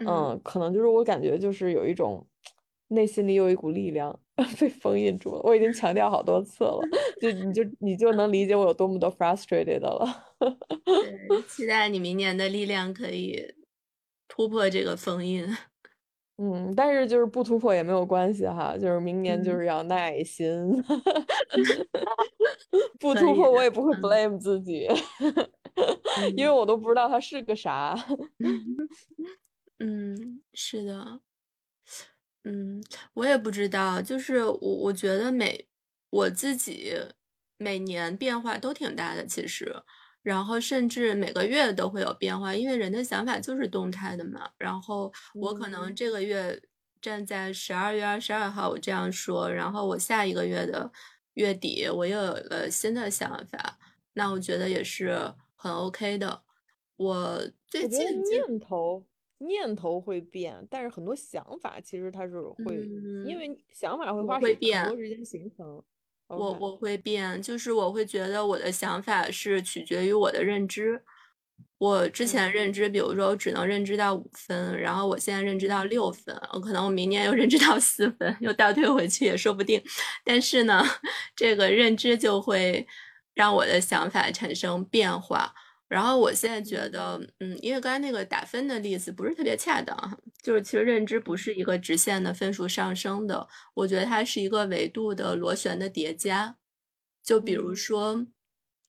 [0.00, 2.26] 嗯，可能就是我感觉就是有一种
[2.88, 4.18] 内心里有一股力量
[4.58, 5.42] 被封印住了。
[5.42, 6.80] 我已经强调好多次了，
[7.20, 10.34] 就你就你就能理解我有多么的 frustrated 了。
[10.84, 13.54] 对，期待你明年的力量可以
[14.28, 15.46] 突破这个封印。
[16.38, 20.48] 嗯，但是就是不突破也没有关系哈，就是明年就是要耐心，
[23.00, 24.88] 不突破我也不会 blame 自己，
[26.36, 27.94] 因为我都不知道它是个啥。
[29.80, 31.20] 嗯，是的，
[32.44, 32.82] 嗯，
[33.14, 35.68] 我也不知道，就是我我觉得每
[36.10, 36.94] 我自己
[37.58, 39.74] 每年变化都挺大的，其实。
[40.22, 44.48] 然后甚至每个月都会有变化，因为人的想法就是动态的嘛。
[44.56, 46.60] 然后我可能这个月
[47.00, 50.90] 站在十二月二十二号，我这样说，然后我下一个月的
[51.34, 53.78] 月底我又有了新的想法，
[54.12, 56.42] 那我觉得也是很 OK 的。
[56.96, 59.04] 我最近念头
[59.38, 62.76] 念头会变，但是很多想法其实它是会，
[63.26, 65.82] 因为想法会花很多时间形成。
[66.36, 71.02] 我我会变，就是我会觉得我的想法是取决于我的认知。
[71.78, 79.82] 我之前认知，比如说我只能认知到五分，然后我现在认知到六分，我可能我明年又认知到四分，又倒退回去也说不定。
[80.24, 80.80] 但是呢，
[81.34, 82.86] 这个认知就会
[83.34, 85.52] 让我的想法产生变化。
[85.88, 96.56] 然后我现在觉得，嗯，因为刚才那个打分的例子不是特别恰当，就是其实认知不是一个直线的分数上升的，我觉得它是一个维度的螺旋的叠加。
[97.22, 98.26] 就比如说，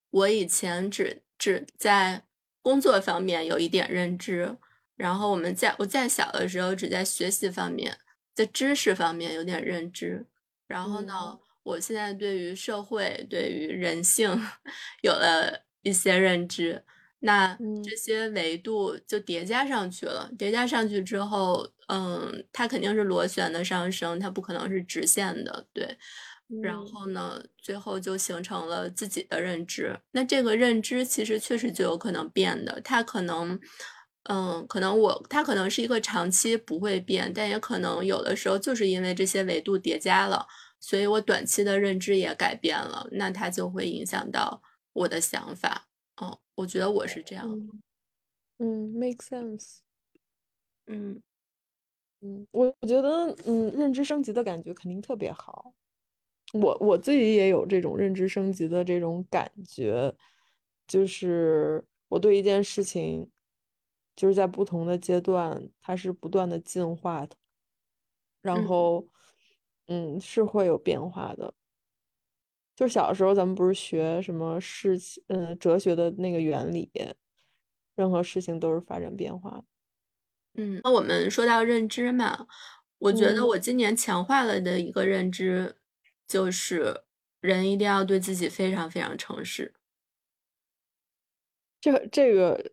[0.10, 2.26] 我以前只只在
[2.64, 4.58] 工作方面有一点认知，
[4.96, 8.00] 然后我们在我在小的时候只在学习方面，
[8.34, 10.26] 在知识方面有点认知，
[10.66, 14.30] 然后呢，我现在对于社会、对于人性
[15.04, 16.84] 有了一些认知。
[17.26, 25.98] 那这些维度就叠加上去了，叠加上去之后，嗯，它肯定是螺旋的上升，它不可能是直线的，对。
[26.62, 29.98] 然后呢，最后就形成了自己的认知。
[30.12, 33.60] 那这个认知其实确实就有可能变的，它可能，
[34.30, 40.46] 嗯，可能我它可能是一个长期不会变，但也可能有的时候就是因为这些维度叠加了，
[40.80, 44.62] 所以我短期的认知也改变了，那它就会影响到
[44.94, 45.88] 我的想法。
[46.58, 47.48] 哦，我觉得我是这样。
[48.60, 49.80] 嗯，make sense。
[50.88, 51.22] 嗯
[52.22, 53.10] 嗯，我我觉得，
[53.46, 55.74] 嗯，认知升级的感觉肯定特别好。
[56.54, 60.14] 我我自己也有这种认知升级的这种感觉，
[60.88, 63.30] 就是我对一件事情，
[64.16, 67.36] 就是在不同的阶段，它是不断的进化的，
[68.44, 69.08] 然后，
[69.88, 71.54] 嗯，是会有变化的。
[72.76, 76.90] 就小时候咱们不是学什么事情，嗯，哲学的那个原理，
[77.96, 79.64] 任何事情都是发展变化。
[80.56, 82.48] 嗯，那我们说到认知嘛，
[82.98, 85.76] 我觉得我今年强化了的一个认知，
[86.28, 87.04] 就是
[87.42, 89.74] 人一定要对自己非常非常诚实。
[91.80, 92.72] 这这个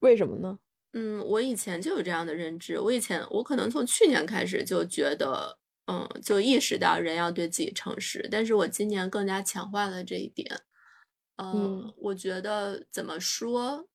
[0.00, 0.58] 为什么呢？
[0.92, 5.58] 嗯，我以前就有这样的认知，我以前我可能从去年开始就觉得。
[5.86, 10.60] 嗯，就意识到人要对自己诚实，但是我今年更加强化了这一点。
[11.36, 13.88] 嗯，我觉得怎么说，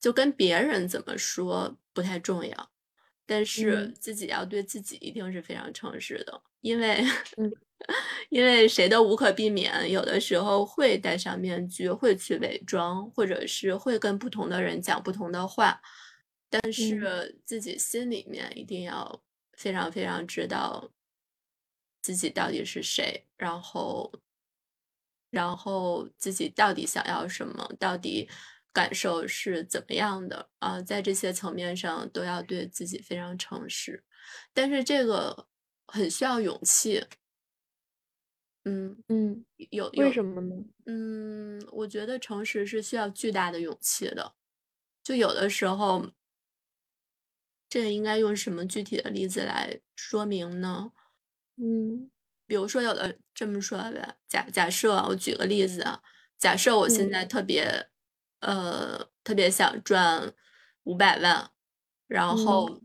[0.00, 2.70] 就跟别人怎么说不太重要，
[3.26, 7.04] 但是自己要对自己一定是非常诚实的，因为，
[8.30, 15.78] 因为谁都无可避免，有的时候会戴上面具，会去伪装，或者是会跟不同的人讲不同的话，
[16.48, 19.20] 但是自己心里面一定要
[19.54, 20.90] 非常非常知道。
[22.02, 23.24] 自己到底是谁？
[23.38, 24.12] 然后，
[25.30, 27.72] 然后自己到底想要什么？
[27.78, 28.28] 到底
[28.72, 30.50] 感受是怎么样的？
[30.58, 34.04] 啊，在这些层面上都要对自己非常诚实。
[34.52, 35.48] 但是这个
[35.86, 37.06] 很需要勇气。
[38.64, 40.54] 嗯嗯，有为什么呢？
[40.86, 44.34] 嗯，我觉得诚实是需要巨大的勇气的。
[45.02, 46.12] 就有的时候，
[47.68, 50.92] 这应该用什么具体的例子来说明呢？
[51.56, 52.10] 嗯，
[52.46, 56.00] 比如说有的这么说吧，假假设我举个例子啊，
[56.38, 57.88] 假设我现在特别，
[58.40, 60.32] 呃，特别想赚
[60.84, 61.50] 五百万，
[62.08, 62.80] 然后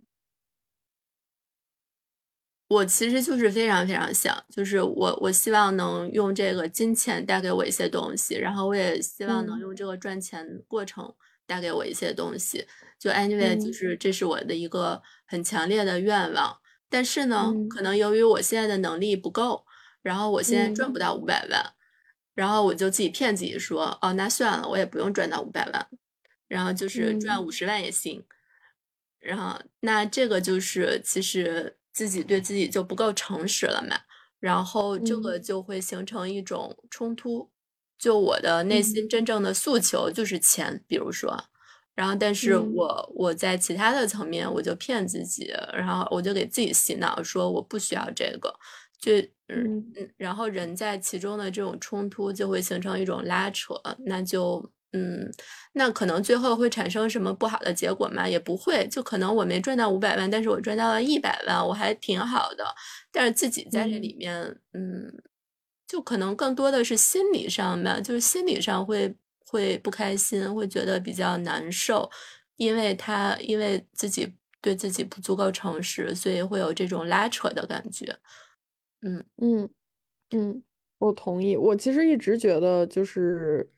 [2.70, 11.16] 我其实就是非常非常想，就是我我希望能用这个金钱带给我一些东西，然后我也希望能用这个赚钱过程
[11.46, 12.68] 带给我一些东西。
[13.00, 16.60] 就 anyway，就是这是我的一个很强烈的愿望。
[16.90, 19.66] 但是呢，可能由于我现在的能力不够，
[20.02, 21.74] 然后我现在赚不到五百万，
[22.34, 25.88] 然后我就自己骗自己说，哦，那算了，我也不用赚到五百万，
[26.48, 28.24] 然后就是赚五十万也行。
[29.20, 33.98] 然后那这个就是其实自己对自己就不够诚实了嘛，
[34.40, 37.52] 然后这个就会形成一种冲突。
[37.98, 41.46] 就我的内心真正的诉求就是钱，比如说。
[41.98, 48.54] 然后，但是我我在其他的层面，我就骗自己，然后我就给自己洗脑，说我不需要这个，
[49.02, 49.14] 就
[49.50, 53.74] 嗯嗯，然后人在其中的这种冲突就会形成一种拉扯，
[54.06, 55.28] 那就嗯，
[55.74, 58.30] 那可能最后会产生什么不好的结果吗？
[58.30, 62.64] 也不会，就可能我没赚到五百万，但是我赚到了一百万，我还挺好的，
[63.12, 64.36] 但是自己在这里面，
[64.74, 65.12] 嗯，
[65.88, 69.16] 就可能更多的是心理上吧，就是心理上会。
[69.48, 72.10] 会不开心，会觉得比较难受，
[72.58, 74.32] 因为他因为自己
[74.62, 78.06] 对自己不足够诚实，所以会有这种拉扯的感觉。
[79.02, 79.70] 嗯嗯
[80.32, 80.64] 嗯，
[81.00, 81.56] 我同意。
[81.56, 83.72] 我其实一直觉得就是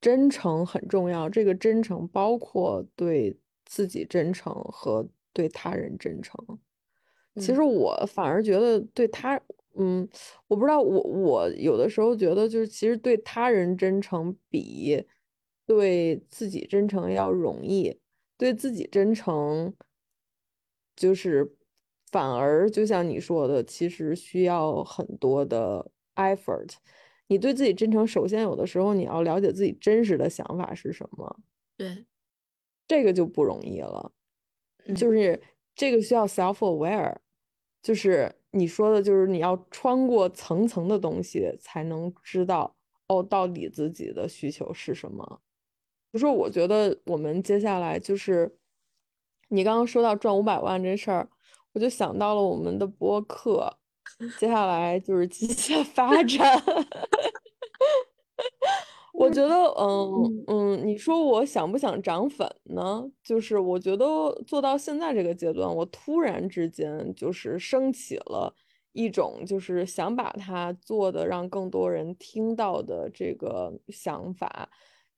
[0.00, 6.36] 真诚很重要，这个真诚包括对自己真诚和对他人真诚。
[7.36, 9.40] 其实我反而觉得对他。
[9.76, 10.08] 嗯，
[10.48, 15.04] 我不知道，我我有的时候觉得，就是其实对他人真诚比
[15.66, 18.00] 对自己真诚要容易。
[18.36, 19.72] 对自己真诚，
[20.96, 21.56] 就是
[22.10, 26.74] 反而就像你说的，其实需要很多的 effort。
[27.28, 31.40] 你对自己真诚，首先有的时候你要了解自己真实的想法是什么。
[31.76, 32.04] 对，
[32.88, 34.12] 这个就不容易了。
[34.96, 35.40] 就是
[35.76, 37.16] 这个需要 self aware，
[37.82, 38.34] 就是。
[38.54, 42.74] 你说的就是你要穿过层层的东西，才能知道
[43.08, 45.40] 哦，到底自己的需求是什么。
[46.12, 48.56] 就说我觉得我们接下来就是
[49.48, 51.28] 你刚刚说到赚五百万这事儿，
[51.72, 53.78] 我就想到了我们的播客，
[54.38, 56.62] 接下来就是机械发展。
[59.24, 63.04] 我觉得，嗯嗯，你说我想不想涨粉呢？
[63.22, 68.54] 就是我觉得做到现在这个阶段，我突然之间就是升起了
[68.92, 74.68] 一种，就是想把它做的让更多人听到的这个想法。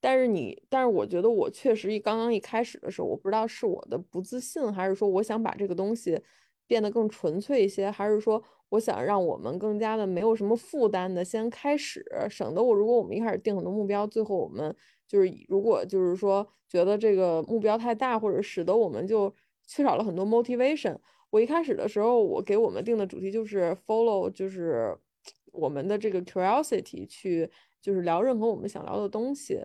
[0.00, 6.20] 但是你，但是我觉得我确实一刚刚一开始的时候，我不知道是我的不自信，还是说我想把这个东西
[6.66, 8.42] 变得更纯粹一些，还是说。
[8.70, 14.74] 我想让我们更加的没有什么负担的先开始，省得我如果我们一开始定很多目标，最后我们
[15.06, 19.32] 就是如果就是说觉得这个目标太大，或者使得我们就
[19.68, 20.98] 缺少了很多 motivation。
[21.30, 24.98] 我一开始的时候，我给我们定的主题就是 follow，就是
[25.54, 27.48] 我们的这个 curiosity 去
[27.80, 29.64] 就是聊任何我们想聊的东西，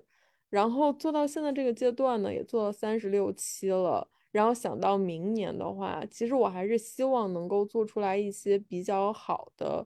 [0.52, 4.10] 然后做到现在这个阶段呢，也做了三十六期了。
[4.32, 9.86] 然后想到明年的话，其实我还是希望能够做出来一些比较好的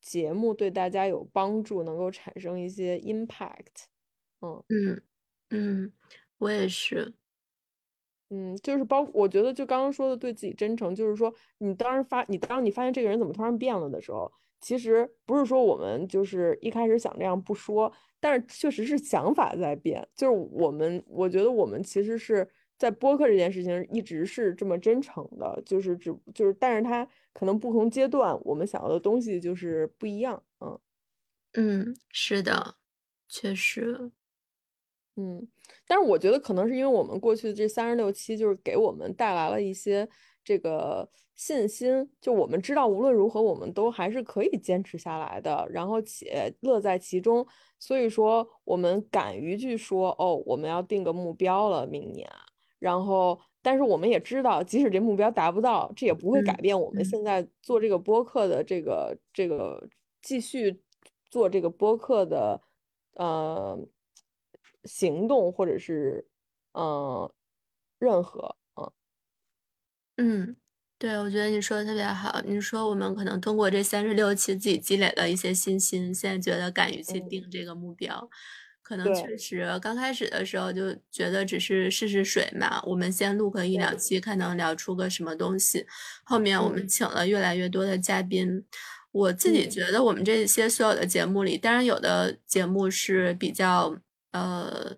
[0.00, 3.84] 节目，对大家有帮助，能够产生一些 impact。
[4.40, 5.02] 嗯嗯
[5.50, 5.92] 嗯，
[6.38, 7.14] 我也是。
[8.30, 20.06] 嗯，就是包，我觉得就刚刚说的对自己真诚，就是说你当时发，你当你发现这个人怎么突然变了的时候，其实不是说我们就是一开始想这样不说，但是确实是想法在变。
[20.14, 22.48] 就是我们，我觉得我们其实是。
[22.78, 30.78] 在播客这件事情一直是这么真诚的，就是只就是，但是它可能不同阶段我们想要的东西就是不一样，嗯
[31.54, 32.76] 嗯，是的，
[33.28, 34.12] 确实，
[35.16, 35.48] 嗯，
[35.86, 40.08] 但是我觉得可能是因为我们过去的这三十六期就是给我们带来了一些
[40.44, 47.44] 这个信心，就我们知道无论如何我们都还是可以坚持下来的，然后且乐在其中，
[47.80, 52.30] 所以说我们敢于去说哦，我们要定个目标了，明年。
[52.78, 59.88] 然后，但是我们也知道，即使这目标达不到，这也不会改变我们现在做这个播客的这个这个
[60.22, 60.82] 继续
[61.30, 62.60] 做这个播客的
[63.14, 63.78] 呃
[64.84, 66.26] 行动，或者是
[66.72, 67.30] 嗯
[67.98, 68.92] 任何嗯
[70.16, 70.56] 嗯，
[70.98, 72.40] 对，我觉得你说的特别好。
[72.44, 78.28] 你说我们可能通过这三十六期自己积累了一些信心，现在觉得敢于去定这个目标。
[78.88, 85.84] 可能确实刚开始的时候就觉得只是试试水嘛，我们先录个一两期，看能聊出个什么东西。
[86.24, 88.64] 后面我们请了越来越多的嘉宾，
[89.12, 93.94] 我自己觉得我们这些所有的节目里，当然有的节目是比较
[94.32, 94.96] 呃。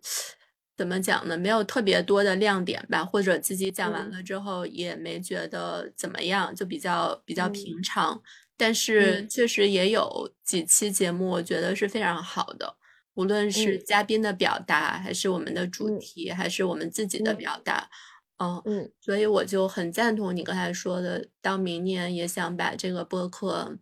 [0.76, 1.36] 怎么讲呢？
[1.36, 8.18] 没有特别多的亮点吧，或者自己讲完了之后也没觉得怎么样，就比较比较平常。
[8.56, 12.76] 但是确实也有几期节目，我觉得是非常好的，
[13.20, 17.90] 无论是嘉宾的表达，还是我们的主题，还是我们自己的表达，
[18.38, 23.76] 嗯嗯，所以我就很赞同你刚才说的，到明年也想把这个播客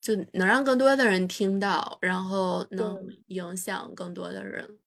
[0.00, 4.78] 就能让更多的人听到，然后能影响更多的人。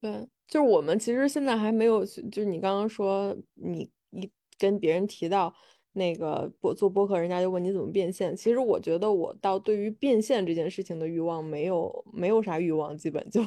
[0.00, 5.54] 对，就是我们其实现在还没有，就是你刚刚说你一跟别人提到
[5.94, 8.36] 那个播做播客，人家就问你怎么变现。
[8.36, 13.40] 其实我觉得我到对于变现这件事情的欲望没有没有啥欲望，基本就，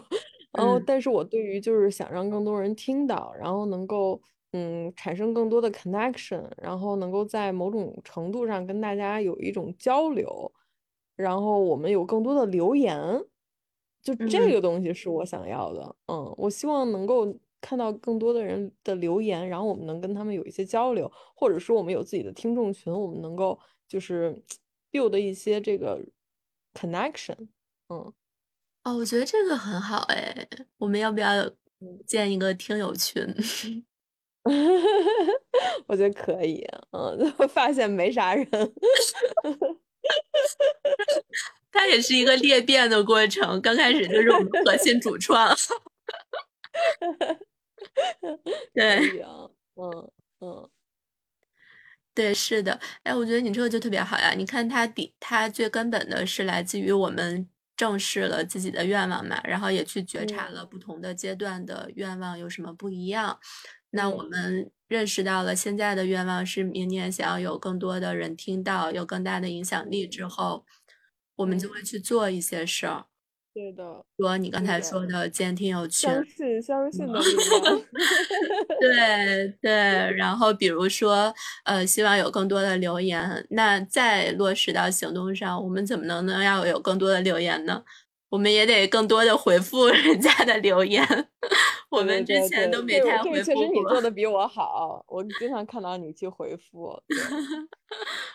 [0.51, 4.19] 然后但是我对于就是想让更多人听到，然后能够
[4.53, 10.51] 嗯产生更多的 connection，然后能够在某种程度上跟大家有一种交流，
[11.15, 12.97] 然后我们有更多的留言。
[14.01, 24.41] 就这个东西是我想要的，嗯，我希望能够看到更多的人的留言，然后我们能跟他们有一些交流，或者说我们有自己的听众群，我们能够就是
[24.91, 25.99] build 一些这个
[26.73, 27.47] connection，
[27.89, 28.13] 嗯，
[28.83, 30.47] 哦，我觉得这个很好哎，
[30.77, 31.49] 我们要不要
[32.05, 33.25] 建一个听友群？
[35.87, 38.47] 我觉得可以，嗯， 发现没啥人。
[41.69, 45.53] 它也是一个裂变的过程，刚开始就是我们核心主创，
[48.73, 48.99] 对，
[49.75, 50.69] 嗯嗯，
[52.15, 54.31] 对，是的，哎，我觉得你这个就特别好呀。
[54.35, 63.39] 你看，它底，它最根本的是来自于我们正视了自己的愿望嘛，然后也去觉察了不同的阶段的愿望有什么不一样。
[63.91, 70.65] 那我们认识到了现在的愿望是明年想要有更多的人听到，有更大的影响力之后。
[71.35, 73.05] 我们就会去做一些事儿，
[73.57, 74.05] 对的。
[74.19, 77.19] 说你刚才说的监听有趣，相信相信的。
[78.79, 79.71] 对对，
[80.15, 81.33] 然后比如说，
[81.65, 83.47] 呃，希望有更多的留言。
[83.49, 87.83] 那再落实到行动上，我们怎么能能要有更多的留言呢？
[88.29, 91.03] 我们也得更多的回复 人家的留言。
[91.89, 93.45] 我们之前都没太回复。
[93.45, 97.01] 确实你做的比我好，我经常看到你去回复。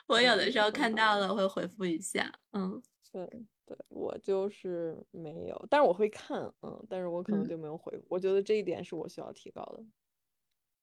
[0.09, 2.83] 我有的时候看到了会回复一下，嗯。
[3.13, 3.29] 对
[3.73, 7.99] 对，我就是没有，但是我会看，嗯，但是我可能就没有回。
[8.09, 9.85] 我觉得这一点是我需要提高的。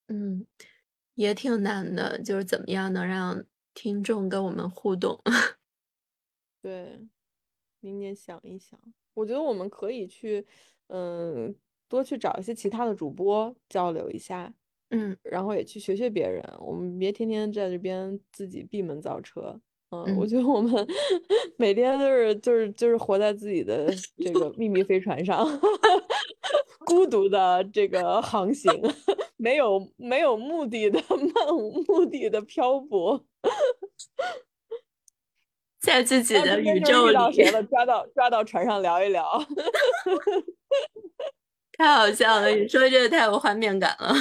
[0.08, 0.46] 嗯，
[1.14, 5.20] 也挺难的，就是怎么样能让听众跟我们互动？
[6.62, 7.08] 对，
[7.80, 8.80] 明年想一想，
[9.14, 10.46] 我觉得我们可以去，
[10.88, 11.56] 嗯，
[11.88, 14.52] 多去找一些其他的主播交流一下，
[14.90, 19.62] 嗯，然后也去学学别人，我们别天天在这边自己闭门造车。
[19.92, 20.88] 嗯，我觉得我们
[21.58, 23.92] 每天都是就是就是活在自己的
[24.24, 25.48] 这个秘密飞船上，
[26.86, 28.72] 孤独的这个航行，
[29.38, 31.02] 没有没有目的的
[31.34, 33.26] 漫无目的的漂泊，
[35.80, 37.12] 在自己的宇宙里。
[37.12, 37.64] 遇到谁了？
[37.64, 39.44] 抓到抓到船上聊一聊，
[41.74, 42.50] 太好笑了！
[42.50, 44.14] 你说这个太有画面感了。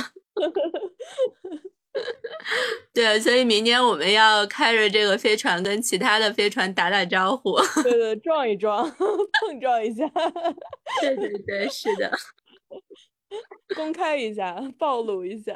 [2.93, 10.09] 对，所以明年我们要开着这个飞船跟其他的飞船打打招呼， 对对，撞一撞，碰撞一下，
[11.01, 11.33] 对对。
[11.47, 12.11] 对，是的，
[13.75, 15.55] 公开一下，暴露一下，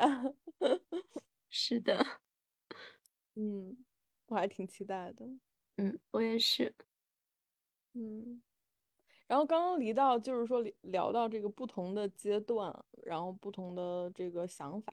[1.50, 2.04] 是的，
[3.34, 3.76] 嗯，
[4.26, 5.24] 我还挺期待的，
[5.78, 6.74] 嗯，我也是，
[7.94, 8.42] 嗯。
[9.28, 14.92] 然后刚刚离到就是说聊到这个不同的阶段，然后不同的这个想法。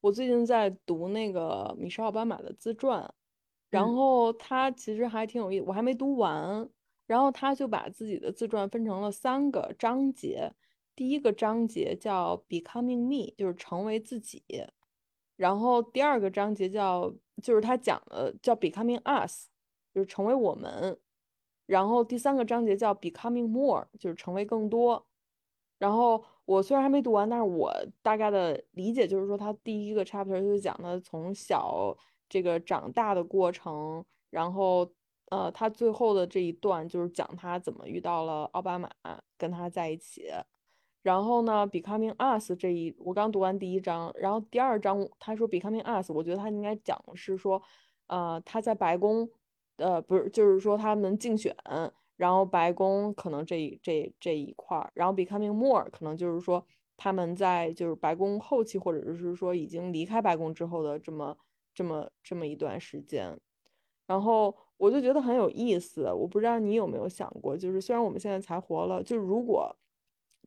[0.00, 3.12] 我最近在读那个米歇尔·奥巴马的自传，
[3.68, 6.68] 然后他其实还挺有意思，我还没读完。
[7.06, 10.52] 然后他就把自己的自传分成了三个章节，
[10.94, 14.44] 第一个章节叫 “Becoming Me”，就是成为自己。
[15.36, 19.48] 然后第二个章节叫就是他讲的叫 “Becoming Us”，
[19.92, 21.00] 就是成为我们。
[21.66, 25.04] 然后第三个章节叫 Becoming More，就是成为更多。
[25.78, 27.72] 然后我虽然还没读完，但是我
[28.02, 31.96] 大概的理解就是说，他第一个 chapter 就是讲的从小
[32.28, 34.90] 这个长大的过程，然后
[35.30, 38.90] 呃，他最后的这一段就是讲他怎么遇到了奥巴马，
[39.38, 40.24] 跟他在一起。
[41.02, 47.62] 然后呢，Becoming Us 这一我刚读完第一章，然后第二章他说 Becoming Us，我觉得他应该讲的是说，
[48.08, 49.30] 呃，他在白宫。
[49.76, 51.56] 呃，不是，就是说他们竞选，
[52.20, 56.62] 然后白宫可能这这这一块儿，然后 becoming more 可能就是说
[56.98, 61.34] 他们在就是白宫后期，或者是说已经离开白宫之后的这么
[61.72, 63.40] 这么这么一段时间。
[64.06, 66.12] 然后我就觉得很有意思。
[66.12, 69.74] 我不知道你有没有想过，就是虽然我们现在才活了，就如果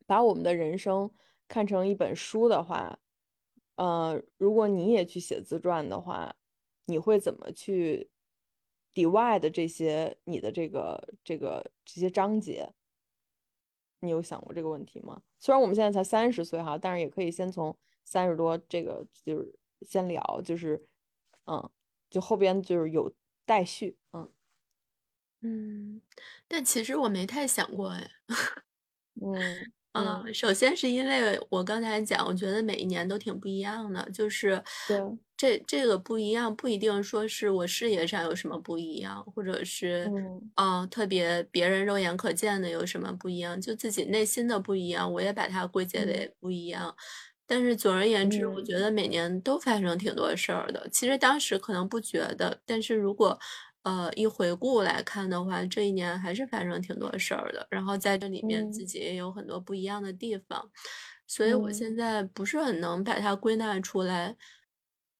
[0.06, 1.10] 把我们的人生
[1.48, 3.00] 看成一本书的话，
[3.74, 6.36] 呃，如果你也去写自传的话，
[6.86, 8.10] 你会怎么去
[8.94, 12.72] divide 这些你的这个这个这些章节？
[14.00, 15.22] 你有想过这个问题吗？
[15.38, 17.74] 虽然我们现在才三十岁哈，但是也可以先从
[18.04, 20.86] 三十多这个就是先聊，就是
[21.46, 21.70] 嗯，
[22.10, 23.10] 就后边就是有
[23.46, 24.30] 待续，嗯
[25.40, 26.02] 嗯，
[26.46, 28.10] 但其实我没太想过哎。
[29.22, 34.98] 嗯嗯，嗯，首先是因为我刚才讲，我觉得每一年都挺不一样的，就是对，
[35.36, 46.94] 这这个不一样，不一定说是我事业上有什么不一样，或者是嗯嗯特别别人肉眼可见的有什么不一样，就自己内心的不一样，我也把它归结嗯为不一样。
[47.46, 50.88] 但是总而言之，我嗯觉得每年都发生挺多事儿的。
[50.90, 53.38] 其实当时可能不觉得，但是如果
[53.82, 57.66] 呃一回顾来看的话，这一年还是发生挺多事儿的。
[57.70, 60.70] 然后在这里面自嗯己也有很多不一样的地方，
[61.26, 64.34] 所以我嗯现在不是很能把它归纳出来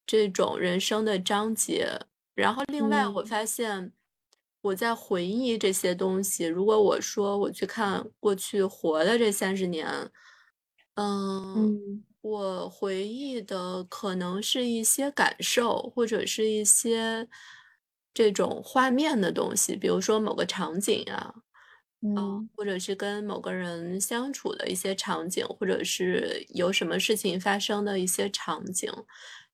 [0.06, 2.00] 这种人生的章节。
[2.34, 3.92] 然后另外我嗯发现。
[4.64, 6.46] 我在回忆这些东西。
[6.46, 9.86] 如果我说我去看过去活的这三十年，
[10.94, 17.28] 嗯，嗯我回忆的可能是一些感受，或者是一些
[18.14, 21.34] 这种画面的东西，比如说某个场景啊，
[22.00, 28.90] 呃，嗯或者是跟某个人相处的一些场景，或者是有什么事情发生的一些场景。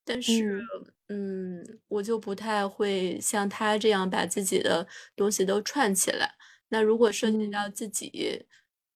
[0.05, 0.71] 但是，
[1.07, 6.31] 嗯嗯，我就不太会像他这样把自己的东西都串起来。
[6.69, 8.45] 那如果涉及到嗯自己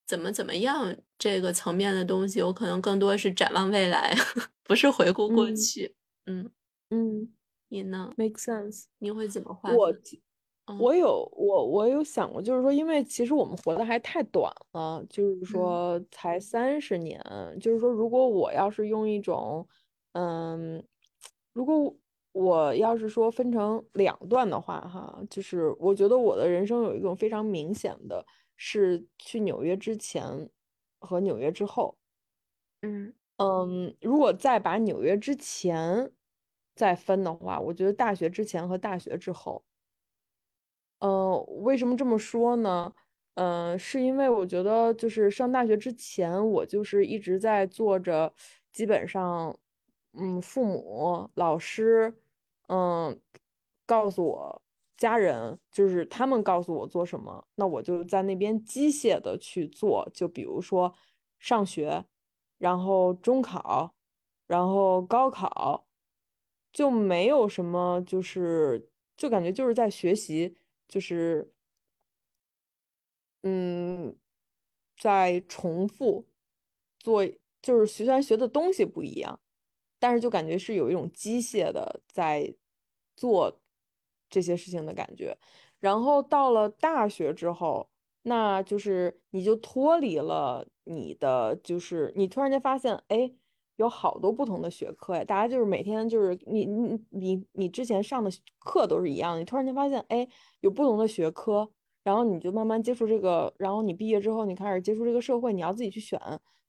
[0.08, 4.16] 怎么怎么样这个层面的东西，我可能更多是展望未来，
[4.64, 5.96] 不是回顾过嗯去。
[6.26, 6.50] 嗯，
[6.92, 7.34] 嗯
[7.70, 8.86] 你呢？，make sense。
[9.00, 9.94] 你会怎么画我
[10.80, 17.22] 我有我我有想过，就是说，因为其实我们活的还太短了，就是嗯说才三十年，
[17.62, 19.68] 就是说，如果我要是用一种，
[20.14, 20.84] 嗯，
[21.56, 21.96] 如果
[22.34, 28.26] 我要是说分成两段的话，哈，就是我觉得我的人生有一种非常明显的
[28.58, 30.50] 是去纽约之前
[31.00, 31.98] 和纽约之后。
[32.82, 36.12] 嗯嗯，如果再把纽约之前
[36.76, 39.64] 再分的话，我觉得大学之前和大学之后。
[41.02, 42.94] 呃，为什么这么说呢？
[43.36, 48.34] 呃，是因为我觉得就是上大学之前，我就是一直在做着，
[48.74, 49.58] 基本上，
[50.18, 52.14] 嗯，父母、老师，
[52.68, 53.20] 嗯，
[53.86, 54.62] 告诉我
[54.98, 60.10] 家人，就是他们告诉我做什么，那我就在那边机械的去做。
[60.14, 60.94] 就比如说
[61.40, 62.06] 上学，
[62.58, 63.96] 然后中考，
[64.48, 65.86] 然后高考，
[66.72, 70.58] 就没有什么，就是就感觉就是在学习。
[70.88, 71.52] 就是
[73.42, 74.16] 嗯，
[74.98, 76.28] 在重复
[77.00, 77.26] 做，
[77.60, 79.40] 就是虽然学的东西不一样，
[80.06, 82.54] 但是就感觉是有一种机械的在
[83.16, 83.60] 做
[84.30, 85.36] 这些事情的感觉。
[85.80, 87.90] 然后到了大学之后，
[88.22, 93.34] 那就是你就脱离了你的，就是你突然间发现，哎，
[93.78, 98.30] 有好多不同的学科呀，大家就是每天就是你你你你之前上的
[98.60, 100.28] 课都是一样的，你突然间发现，哎，
[100.60, 101.72] 有不同的学科。
[102.04, 106.20] 然后你就慢慢接触这个，然后你毕业之后，你开始接触这个社会，你要自己去选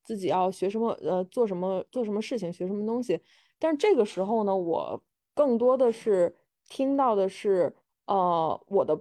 [0.07, 3.20] 自己要学什么，呃，做什么，做什么事情，学什么东西。
[3.59, 5.02] 但是这个时候呢，我
[5.34, 6.34] 更多的是
[6.68, 7.74] 听到的是，
[8.07, 8.98] 呃，我的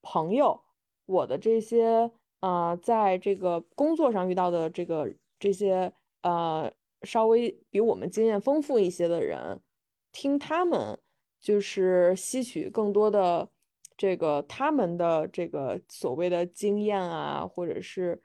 [0.00, 0.62] 朋友，
[1.06, 5.92] 我的这些，呃，在这个工作上遇到的这个这些，
[6.22, 9.60] 呃，稍微比我们经验丰富一些的人，
[10.12, 10.98] 听他们
[11.40, 13.50] 就是吸取更多的。
[13.96, 18.20] 这个他们的这个所谓的经验啊，或者是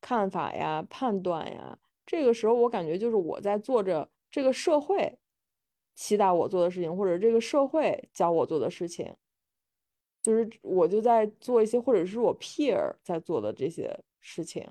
[0.00, 5.18] 看法呀、判断呀，这个时候我感觉就是我在做着这个社会
[5.94, 9.16] 期待我做的事情，或者这个社会教我做的事情，
[10.22, 14.68] 就是我就在做一些，或者是我 peer 在做的这些事情，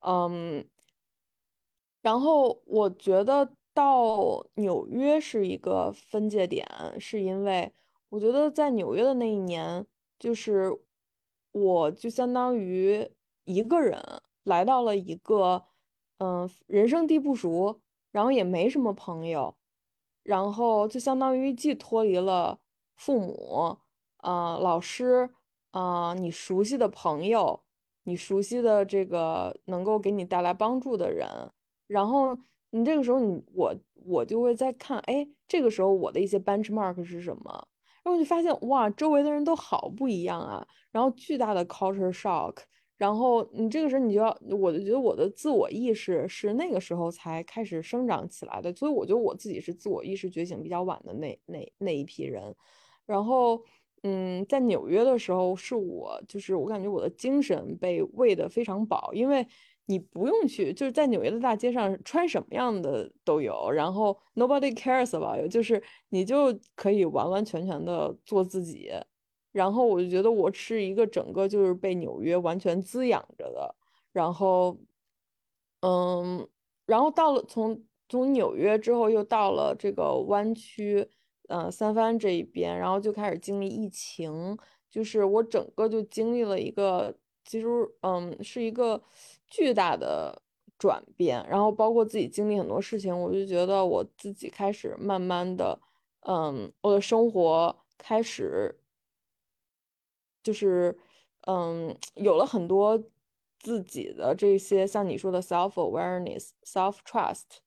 [0.00, 0.68] 嗯。
[2.02, 6.66] 然后我觉得到纽约是一个分界点，
[6.98, 7.70] 是因为
[8.08, 9.86] 我觉得在纽约的那一年，
[10.18, 10.72] 就是
[11.52, 13.06] 我就相当于
[13.54, 14.00] 一个人
[14.44, 15.64] 来到了一个，
[16.18, 17.80] 嗯、人生地不熟，
[18.12, 19.56] 然后也没什么朋友，
[20.22, 22.58] 然后就相当于既脱离了
[22.94, 23.78] 父母，
[24.18, 25.30] 啊、老师，
[25.72, 27.62] 啊、你熟悉的朋友，
[28.04, 31.26] 你熟悉的这个能够给你带来帮助的人。
[31.86, 32.38] 然后
[32.70, 37.66] 你这个时候你我我就会在看，哎，这个时候我的一些 benchmark 是什么？
[38.02, 42.56] 然后就发现哇，周围的人都好不一样啊，然后巨大的 culture shock，
[43.00, 52.54] 然后你这个时候你就要，我就觉得我的自我意识是那个时候才开始生长起来的，所以我觉得我自己是自我意识觉醒比较晚的那那那一批人，
[53.06, 53.64] 然后
[54.02, 59.46] 嗯，在纽约的时候是我就是我感觉我的精神被喂得非常饱，因为。
[59.86, 68.88] 你不用去，就是在纽约的大街上穿什么样的都有，然后 nobody cares about you，就是你就可以完完全全的做自己。
[69.52, 73.74] 然后我就觉得我是一个整个就是被纽约完全滋养着的。
[74.12, 74.76] 然后，
[75.80, 76.48] 嗯，
[76.86, 81.08] 然后到了从从纽约之后又到了这个湾区，
[81.48, 84.56] 嗯，三藩这一边，然后就开始经历疫情，
[84.90, 87.66] 就是我整个就经历了一个，其实
[88.02, 89.02] 嗯是一个。
[89.52, 90.42] 巨大的
[90.78, 95.76] 转变，然后包括自己经历很多事情，我就觉得我自己开始慢慢的，
[96.20, 98.78] 嗯，我的生活开始
[100.42, 100.98] 就是，
[101.46, 103.02] 嗯，有了很多
[103.58, 107.58] 自己的这些像你说的 self awareness、self trust，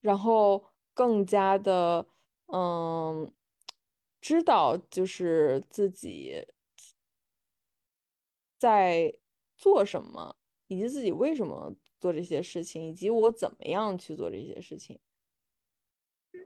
[0.00, 0.64] 然后
[0.94, 2.06] 更加的，
[2.46, 3.32] 嗯，
[4.20, 6.46] 知道就是自己
[8.58, 9.14] 在
[9.56, 10.36] 做什么。
[10.66, 14.98] 以及自己为什么做这些事情，以及我怎么样去做这些事情。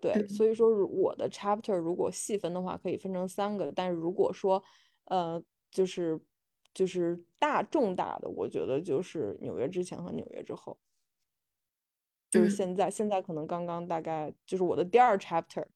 [0.03, 3.71] 对，所以说我的 chapter 如果细分的话，可以分成三个。
[3.71, 4.63] 但是如果说，
[5.09, 6.19] 呃，就是
[6.73, 10.79] 就是大重大的，我觉得就是纽约之前和纽约之后，
[12.31, 12.91] 就是现在。
[12.91, 15.67] 现在可能刚刚大概就是我的第二 chapter，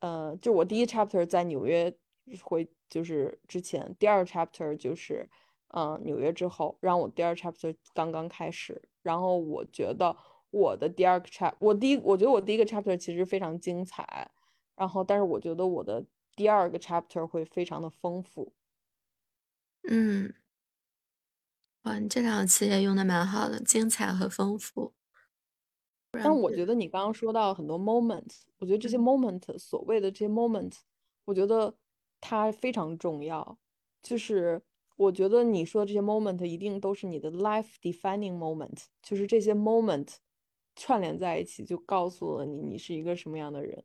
[0.00, 1.96] 呃，就我第一 chapter 在纽约
[2.42, 5.28] 回就是之前，第二 chapter 就是。
[5.72, 10.16] 嗯，纽约之后，让我第二 chapter 刚刚开始，然后我觉得
[10.50, 14.28] 我的第二个 chapter，我第一，我觉得我第一个 chapter 其实非常精彩，
[14.74, 16.04] 然后，但是我觉得我的
[16.40, 18.54] 第二个 chapter 会非常的丰富。
[19.86, 20.32] 嗯，
[21.82, 24.94] 哇，你这两个词也用的蛮好的，精彩和丰富。
[26.12, 30.78] 但我觉得你刚刚说到很多 moment，我觉得这些 moment，所谓的这些 moment，
[31.26, 31.74] 我觉得
[32.22, 33.58] 它非常重要，
[34.02, 34.62] 就是。
[34.96, 40.16] 我觉得你说的这些 moment 一定都是你的 life defining moment，就是这些 moment
[40.76, 43.82] 串联在一起，就告诉了你你是一个什么样的人。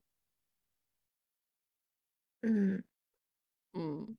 [2.45, 2.83] 嗯
[3.73, 4.17] 嗯，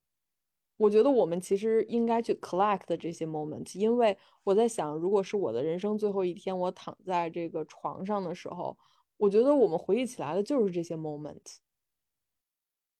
[0.77, 8.77] 我觉得我们其实应该去 collect 这些 moment，因为我在想，如果是我的人生最后一天，我躺在这个床上的时候，
[9.17, 11.59] 我觉得我们回忆起来的就是这些 moment。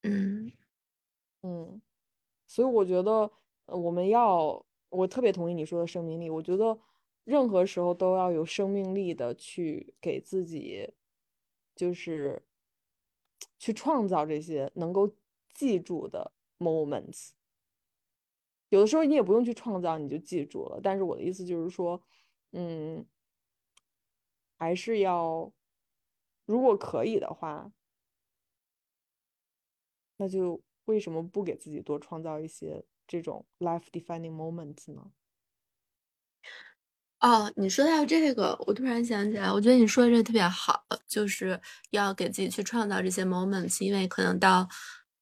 [0.03, 0.51] 嗯
[1.43, 1.81] 嗯，
[2.47, 3.31] 所以我觉得。
[3.69, 6.29] 我们要，我特别同意你说的生命力。
[6.29, 6.79] 我觉得
[7.25, 10.93] 任何时候都要有生命力的去给自己，
[11.75, 12.41] 就是
[13.57, 15.15] 去创造这些能够
[15.53, 17.29] 记住的 moments。
[18.69, 20.79] 有的时候你也不用去创造，你就记住了。
[20.81, 22.01] 但是我的意思就是说，
[22.51, 23.05] 嗯，
[24.57, 25.51] 还是要，
[26.45, 27.71] 如果可以的话，
[30.17, 32.85] 那就为什么不给自己多创造一些？
[33.09, 35.13] 这种 life defining moments 呢？
[37.21, 41.59] 哦，你说到这个，我突然想起来，我觉得你说的这特别好，就是
[41.89, 44.67] 要给自己去创造这些 moments，因为可能到，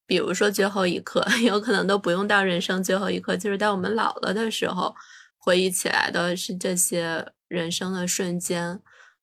[0.06, 4.94] 比如说最后一刻， 有可能都不用到人生最后一刻，就是当我们老了的时候，
[5.38, 8.78] 回忆起来的是这些人生的瞬间，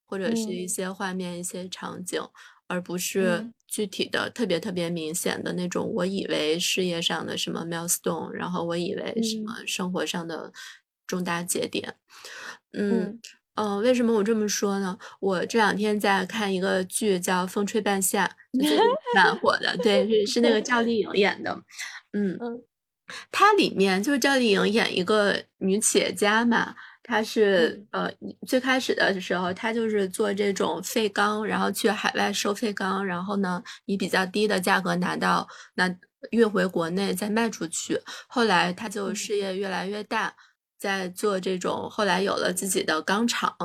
[0.05, 2.21] 或者是一些画面、一些场景。
[2.67, 5.93] 而不是具体的、特别特别明显的那种。
[5.93, 10.51] 我以为事业上的什么 milestone，然后我以为什么生活上的
[11.05, 11.87] 重大节点。
[11.89, 13.19] 嗯嗯，
[13.55, 14.97] 呃为什么我这么说呢？
[15.19, 18.29] 我这两天在看一个剧，叫《风吹半夏》，
[19.15, 19.75] 蛮 火的。
[19.77, 21.55] 对，是是那个赵丽颖演的。
[22.13, 22.61] 嗯嗯，
[23.31, 26.75] 它里面就是赵丽颖演一个女企业家嘛。
[27.05, 28.09] 她是呃，
[28.47, 35.45] 最开始的时候，她就是做这种废钢，然后去海外收废钢，然后呢，以比较低的价格拿到，
[35.75, 35.93] 那
[36.31, 37.99] 运回国内再卖出去。
[38.27, 40.33] 后来她就事业越来越大，
[40.83, 43.55] 在做这种，后来有了自己的钢厂，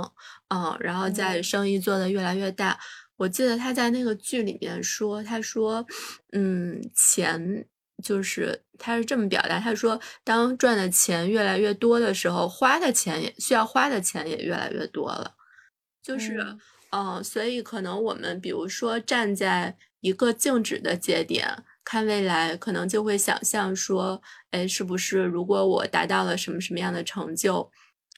[0.54, 2.78] 嗯，然后在生意做得越来越大。
[3.16, 5.84] 我记得他在那个剧里面说，他说，
[6.32, 7.66] 嗯，钱。
[8.00, 15.34] 就是他是这么表达，他说，当赚的钱越来越多的时候，花的钱也需要花的钱也越来越多了。
[16.00, 16.56] 就是，
[16.92, 24.20] 嗯，所以可能我们比如说站在一个静止的节点看未来，可能就会想象说，
[24.50, 27.70] 哎，是不是如果我达到了什么什么样的成就，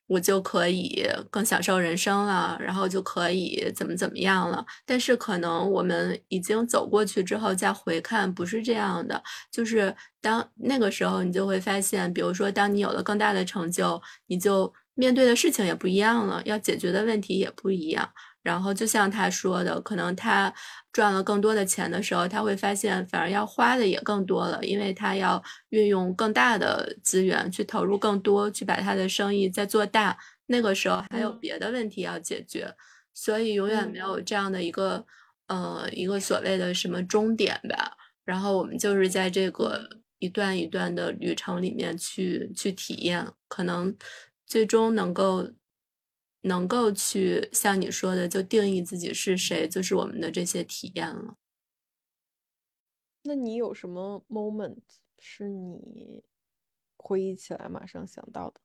[0.09, 4.67] 我就可以更享受人生了，然后就可以怎么怎么样了。
[4.85, 9.23] 但是可能我们已经走过去之后再回看，不是这样的。
[9.53, 18.11] 就是当那个时候，你就会发现，比如说，当你有了更大的成就，你就面对的事情也不一样了，要解决的问题也不一样。
[18.43, 20.53] 然后就像他说的，可能他
[20.93, 30.17] 赚了更多的钱的时候，他会发现反而要花的也更多了，因为他要运用更大的资源去投入更多，去把他的生意再做大。
[30.47, 32.75] 那个时候还有别的问题要解决，
[33.13, 35.05] 所以永远没有这样的一个
[35.49, 37.93] 呃一个所谓的什么终点吧。
[38.25, 39.87] 然后我们就是在这个
[40.19, 43.95] 一段一段的旅程里面去去体验，可能
[44.47, 45.47] 最终能够。
[46.43, 51.35] 能够去像你说的，就定义自己是谁，就是我们的这些体验了。
[53.23, 54.79] 那你有什么 moment
[55.19, 56.23] 是你
[56.97, 58.61] 回忆起来马上想到的？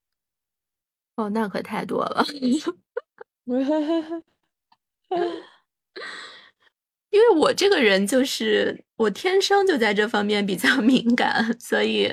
[1.18, 2.26] 哦，那可太多了，
[7.10, 12.08] 因为我这个人就是我天生就在这方面比较 敏感，所以，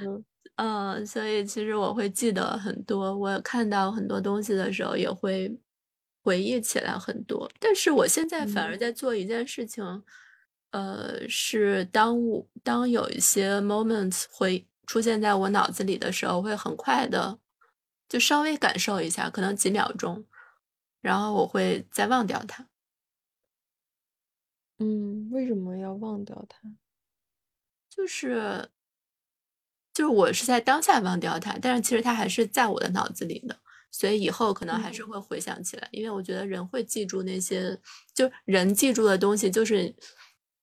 [0.00, 0.24] 嗯。
[0.56, 5.52] 嗯，所以其实我会记得很多，我看到很多东西的时候也会
[6.22, 7.50] 回忆起来很多。
[7.58, 9.82] 但是我现在反而在做一件事情，
[10.70, 17.36] 呃，是当我当有一些 moments 会出现在我脑子里的时候，会很快的
[18.08, 20.24] 就稍微感受一下，可能几秒钟，
[21.00, 22.68] 然后我会再忘掉它。
[24.78, 26.60] 嗯，为什么要忘掉它？
[27.90, 28.70] 就是。
[29.94, 33.56] 就是我是在当下忘掉它，但是其实它还是在我的脑子里的，
[33.92, 35.88] 所以以后可能还是会回想起来。
[35.92, 37.78] 因为我觉得人会记住那些，
[38.12, 39.94] 就人记住的东西，就是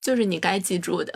[0.01, 1.13] 就是你该记住的，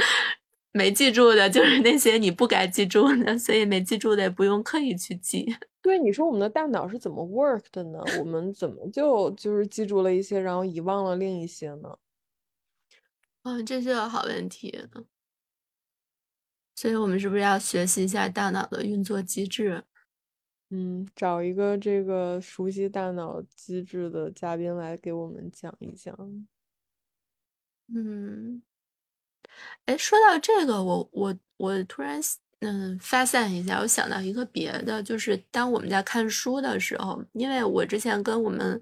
[0.72, 5.54] 没记住的就是那些你不该记住的，所以没记住的也不用刻意去记。
[5.82, 7.98] 对，你说我们的大脑是怎么 work 的呢？
[8.18, 11.98] 我们怎么就就是记住了一些，然后遗忘了另一些呢？
[13.42, 14.86] 嗯，这是个好问题。
[16.82, 19.84] 所以我们是不是要学习一下大脑的运作机制？
[20.70, 26.12] 嗯，找一个这个熟悉大脑机制的嘉宾来给我们讲一讲。
[27.94, 28.60] 嗯，
[29.84, 32.20] 哎，说到这个，我我我突然
[32.58, 38.80] 嗯发散一下，我想到一个别的，就是当我们在看书的时候，因为我之前跟我们。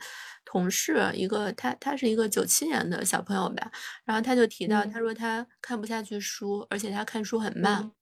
[0.51, 3.71] 同事一个，他他是一个九七年的小朋友吧，
[4.05, 7.93] 然后他就提到，他说他看不下去书，而且他看书很慢。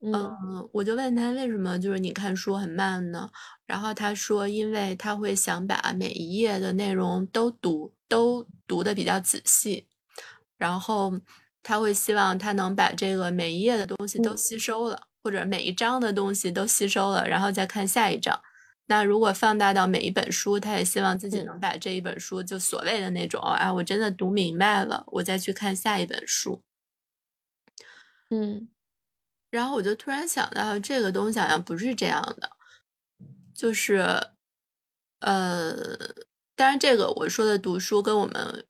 [0.00, 3.30] 嗯，我就问他为什么就是你看书很慢呢？
[3.66, 9.86] 然后他说，因为他会想把每一页的内容都读，都读的比较仔细，
[10.58, 11.12] 然后
[11.62, 18.36] 他会希望他能把这个每一页的东西都吸收了，或者每一章的东西都吸收了，然后再看下一章。
[18.86, 26.62] 那如果放大到每一本书，他也希望自己能把这一本书就所谓的那种啊，我真的读明白了，我再去看下一本书。
[28.30, 28.68] 嗯，
[29.50, 32.50] 然后我就突然想到，这个东西好像不是这样的，
[33.54, 33.96] 就是，
[35.20, 35.96] 呃，
[36.54, 38.66] 当然这个我说的读书跟我们。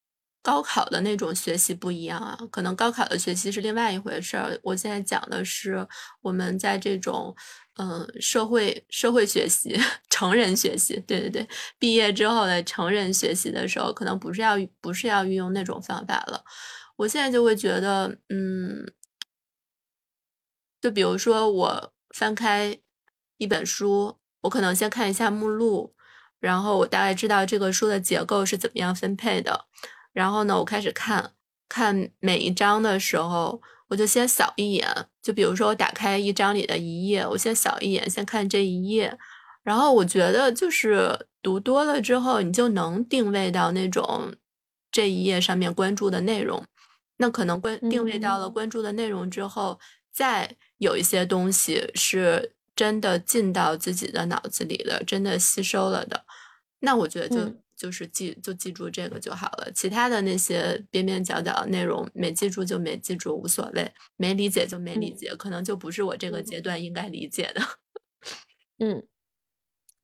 [0.46, 4.56] 高考的那种学习不一样啊，可能高考的学习是另外一回事儿。
[4.62, 5.84] 我现在讲的是
[6.22, 7.34] 我们在这种，
[7.78, 9.76] 嗯，社会社会学习、
[10.08, 11.48] 成人学习，对对对，
[11.80, 16.44] 毕业之后的成人学习的时候，可能不是要不是要运用那种方法了。
[16.94, 18.86] 我现在就会觉得，嗯，
[20.80, 22.78] 就比如说我翻开
[23.38, 25.92] 一本书，我可能先看一下目录，
[26.38, 29.66] 然后我大概知道这个书的结构是怎么样分配的。
[30.16, 31.32] 然后呢，我开始看
[31.68, 34.88] 看每一章的时候，我就先扫一眼。
[35.20, 39.18] 就比如说，我打开一章里的一页，我先扫一眼，先看这一页。
[39.62, 44.32] 然后我觉得，就是读多了之后，你就能定位到那种
[44.90, 46.64] 这一页上面关注的内容。
[47.18, 49.78] 那可能关定位到了关注的内容之后，
[50.10, 56.24] 再有一些东西是真的进到自己的脑子里的，真的吸收了的。
[56.80, 57.54] 那我觉得就。
[57.76, 67.60] 就是记就记住这个就好了，其他的那些边边角角的内容没记住就没记住，无所谓，没理解就没理解，可能就不是我这个阶段应该理解的。
[68.78, 69.06] 嗯，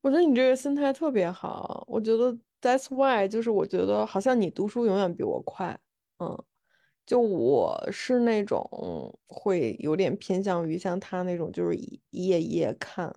[0.01, 5.77] 我觉得你这个心态特别好，我觉得 that's why，就是我觉得好像你读书永远比我快，
[6.19, 6.43] 嗯，
[7.05, 13.13] 就我是那种会有点偏向于像他那种，就是一页一页看。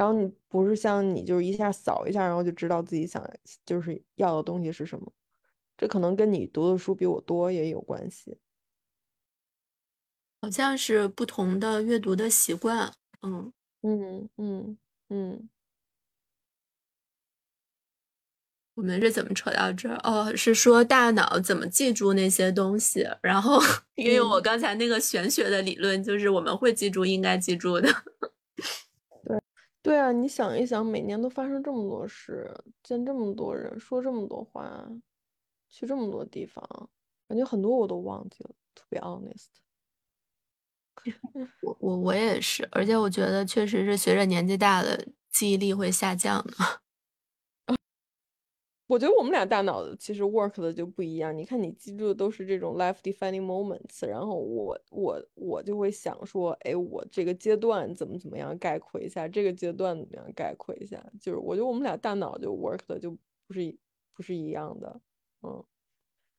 [0.00, 3.22] 然后你不是像你就是一下扫一下，然后就知道自己想
[3.66, 5.12] 就是要的东西是什么，
[5.76, 8.38] 这可能跟你读的书比我多也有关系，
[10.40, 12.94] 好像是不同的阅读的习惯。
[13.20, 14.78] 嗯嗯嗯
[15.10, 15.50] 嗯，
[18.72, 19.94] 我们是怎么扯到这？
[19.96, 23.06] 哦，是说大脑怎么记住那些东西？
[23.20, 23.60] 然后，
[23.96, 27.90] 因为我刚才那个玄学的理论，就是我们会记住应该记住的。
[29.84, 32.52] 对，啊，你想一想，每年都发生这么多事，
[32.82, 34.86] 见这么多人，说这么多话，
[35.70, 36.62] 去这么多地方，
[37.26, 38.50] 感觉很多我都忘记了。
[38.74, 39.46] 特别 honest，
[41.60, 44.98] 我我我也是，而且我觉得确实是随着年纪大了，
[45.30, 46.80] 记忆力会下降的。
[48.90, 51.36] 我觉得我们俩大脑其实 work 的就不一样。
[51.36, 61.00] 你看，你记住的都是这种 life defining moments，然后我我我就会想说，哎，我这个阶段怎么怎么样概括一下，这个阶段怎么样概括一下。
[61.20, 63.12] 就是我觉得我们俩大脑就 work 的就
[63.46, 63.78] 不是
[64.12, 65.00] 不是一样的，
[65.42, 65.64] 嗯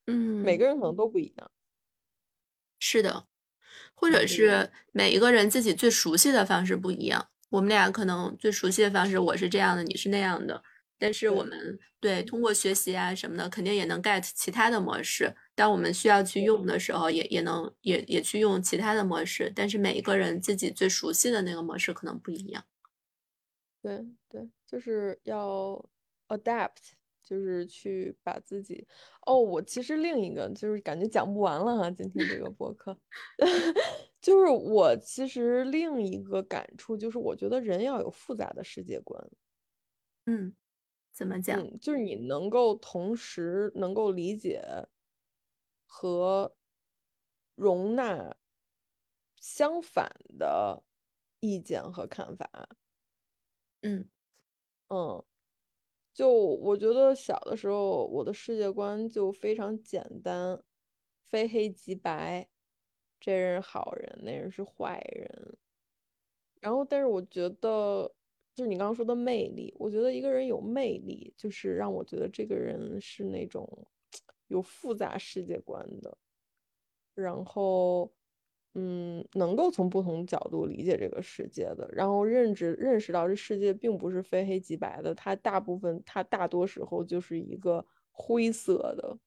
[0.08, 1.50] 嗯，每个人可能都不一样。
[2.80, 3.24] 是的，
[3.94, 7.28] 或者是每一个人自己最熟悉的方式不一样。
[7.48, 10.62] 我们俩可能最熟悉的方式，我是这样的，你是那样的。
[11.02, 15.34] 但是我们对通过学习啊什么的，肯定也能 get 其他的模式。
[15.52, 19.52] 当我们需要去用的时候，也也能也也去用其他的模式。
[19.52, 22.64] 但是每一个人自己最熟悉的那个模式可能不一样。
[23.82, 25.84] 对对，就是要
[26.28, 26.92] adapt，
[27.24, 28.86] 就是去把自己。
[29.26, 32.96] 哦，我其实另一个就是感觉讲不完了哈，今天这个播客，
[34.22, 39.20] 就是我其实另一个感触就是，我觉得人要有复杂的世界观。
[40.26, 40.54] 嗯。
[41.16, 41.78] 怎么讲？
[41.78, 44.62] 就是你能够同时能够理解
[45.90, 46.54] 和
[47.58, 48.34] 容纳
[49.42, 50.08] 相反
[50.38, 50.84] 的
[51.40, 52.76] 意见和看法。
[53.82, 54.08] 嗯
[54.88, 55.24] 嗯，
[56.14, 60.62] 就我觉得小的时候我的世界观就非常简单，
[61.28, 62.48] 非黑即白，
[63.20, 65.58] 这人好人，那人是坏人。
[66.62, 68.14] 然后，但是我觉得。
[68.54, 73.66] 就是你刚刚说的魅力，我觉得一个人有魅力，就是让我觉得这个人是那种
[74.48, 76.16] 有复杂世界观的，
[77.14, 78.12] 然后，
[78.74, 89.18] 嗯，能够从不同角度理解这个世界的，然后认知认识到这世界并不是非黑即白的，它大部分它大多时候就是一个灰色的。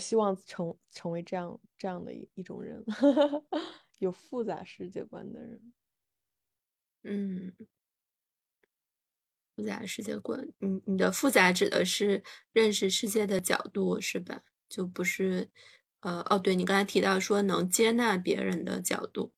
[0.00, 2.82] 希望成成为这样这样的一一种人，
[3.98, 5.72] 有复杂世界观的人，
[7.04, 7.52] 嗯。
[9.56, 12.22] 复杂世界观，你你的复杂指的是
[12.52, 14.42] 认识世界的角度是吧？
[14.68, 15.50] 就不是，
[16.00, 19.32] 呃，哦，对你刚才提到说能接纳别人的角度，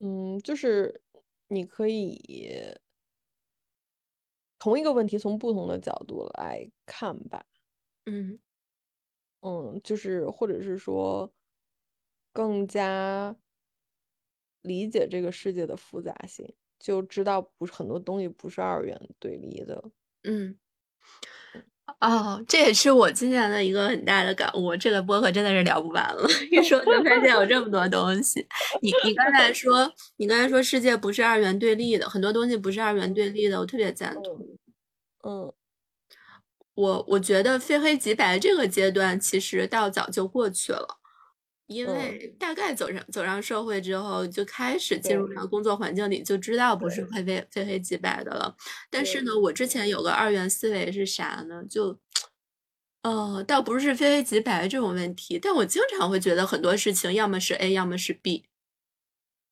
[0.00, 1.02] 嗯，就是
[1.48, 2.16] 你可以
[4.60, 7.44] 同一个问题从不同的角度来看吧，
[8.06, 8.38] 嗯
[9.42, 11.32] 嗯，就是或者是说
[12.36, 13.34] 更加
[14.64, 16.54] 理解这个世界的复杂性。
[16.80, 19.84] 就知道不是很多东西不是二元对立的，
[20.24, 20.56] 嗯，
[22.00, 24.74] 哦，这也是我今年的一个很大的感悟。
[24.74, 28.46] 这个播客真的是聊不完了， 一说就发现有这么多东西。
[28.80, 34.58] 你你刚才说，你刚才说世界不是二元对立的，很多东西不是二元对立的，我特别赞同。
[35.22, 35.52] 嗯，
[36.74, 40.99] 我我觉得非黑即白这个阶段其实到早就过去了。
[41.70, 48.56] 因为大概走上走上社会之后，就开始进入到工作环境里，就知道不是非非非黑即白的了。
[48.90, 51.64] 但是呢，我之前有个二元思维是啥呢？
[51.70, 51.96] 就，
[53.02, 58.46] 呃，倒不是非黑即白这种问题，但我经常会觉得很多事情要么是 A，要么是 B。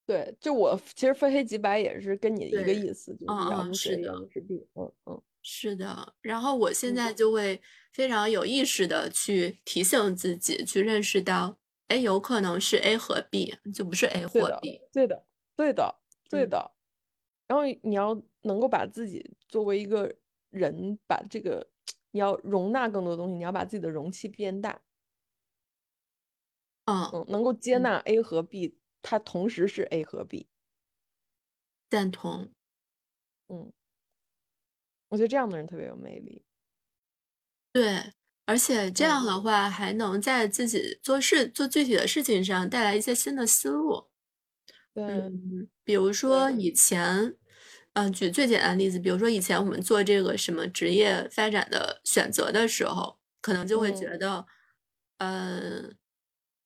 [0.04, 4.66] 对，就我其实非黑即白也是跟你一个意思，就是要么是 A，要么是 B。
[4.74, 6.14] 嗯嗯，是的。
[6.20, 7.60] 然后我现在就会
[7.92, 11.56] 非常有意识的去提醒自己，去认识到。
[11.88, 14.82] 哎，有可能是 A 和 B，就不是 A 或 B。
[14.92, 15.24] 对的，
[15.56, 16.72] 对的，对的。
[17.46, 20.14] 然后你要能够把自己作为一个
[20.50, 21.66] 人，把这个
[22.12, 24.80] 你要容纳更多东西，你要把自己的容器变大。
[26.88, 30.46] 嗯嗯，能够接纳 A 和 B，它同时是 A 和 B。
[31.92, 32.50] 赞同。
[33.48, 33.72] 嗯，
[35.12, 36.42] 我觉得这样的人特别有魅力。
[37.74, 38.12] 对。
[38.48, 39.22] 而且这样。
[39.26, 44.08] 的话，还能在自己做事、做具体的事情上带来一些新的思路。
[44.94, 47.36] 嗯，比如说以前，
[47.92, 54.46] 嗯，举最简单的例子，比如说以前我们做这个什么职业发展的选择的时候，可能就会觉得，
[55.18, 55.94] 嗯，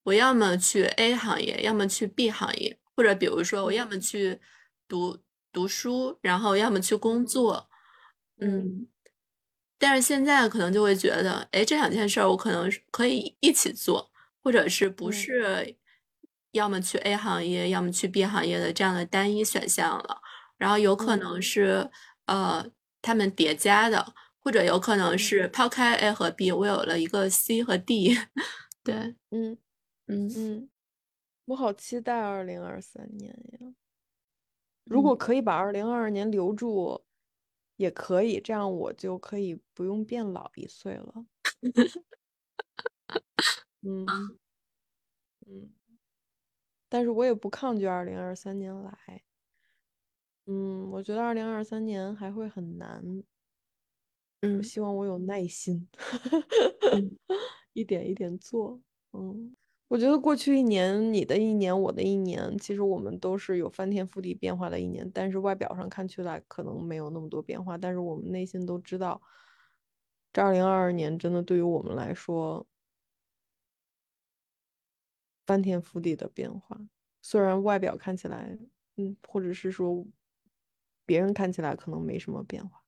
[0.05, 4.41] 我要么去 A 行业，要么去 B 行业，或者比如说我要么去
[4.87, 5.19] 读
[5.53, 7.69] 读书，然后要么去工作，
[8.41, 8.87] 嗯。
[9.83, 15.77] 但是现在可能就会觉得，哎，这两件事儿我可能可以一起做，或者是不是
[16.53, 20.21] 要么去 A 行业，要么去 B 行业的这样的单一选项了。
[20.57, 21.91] 然后有可能是
[22.27, 22.65] 呃
[23.03, 28.17] 他们叠加的，或者有可能是抛开 A 和 B，我有了一个 C 和 D。
[28.85, 28.95] 对，
[29.33, 29.59] 嗯
[30.07, 30.69] 嗯嗯，
[31.47, 33.75] 我好期待二零二三年呀！
[34.85, 37.03] 如果可以把二零二二年留住，
[37.77, 41.27] 也可以，这样我就可以不用变老一岁了。
[43.83, 44.07] 嗯
[45.47, 45.73] 嗯，
[46.89, 49.25] 但是我也不抗拒二零二三年来。
[50.47, 53.23] 嗯，我觉得二零二三年还会很难。
[54.41, 55.89] 嗯，希望我有耐心，
[57.75, 58.81] 一点一点做。
[59.13, 59.57] 嗯，
[59.93, 65.11] 我觉得过去一年，你的一年，我的一年，其实我们都是有翻天覆地变化的一年。
[65.13, 69.21] 但是外表上看起来可能没有那么多变化，但是我们内心都知道，
[70.33, 72.67] 这二零二二年真的对于我们来说
[75.47, 76.81] 翻天覆地的变化。
[77.21, 78.59] 虽然外表看起来，
[78.97, 80.07] 嗯，或者是说
[81.05, 82.83] 别人看起来可能没什么变化。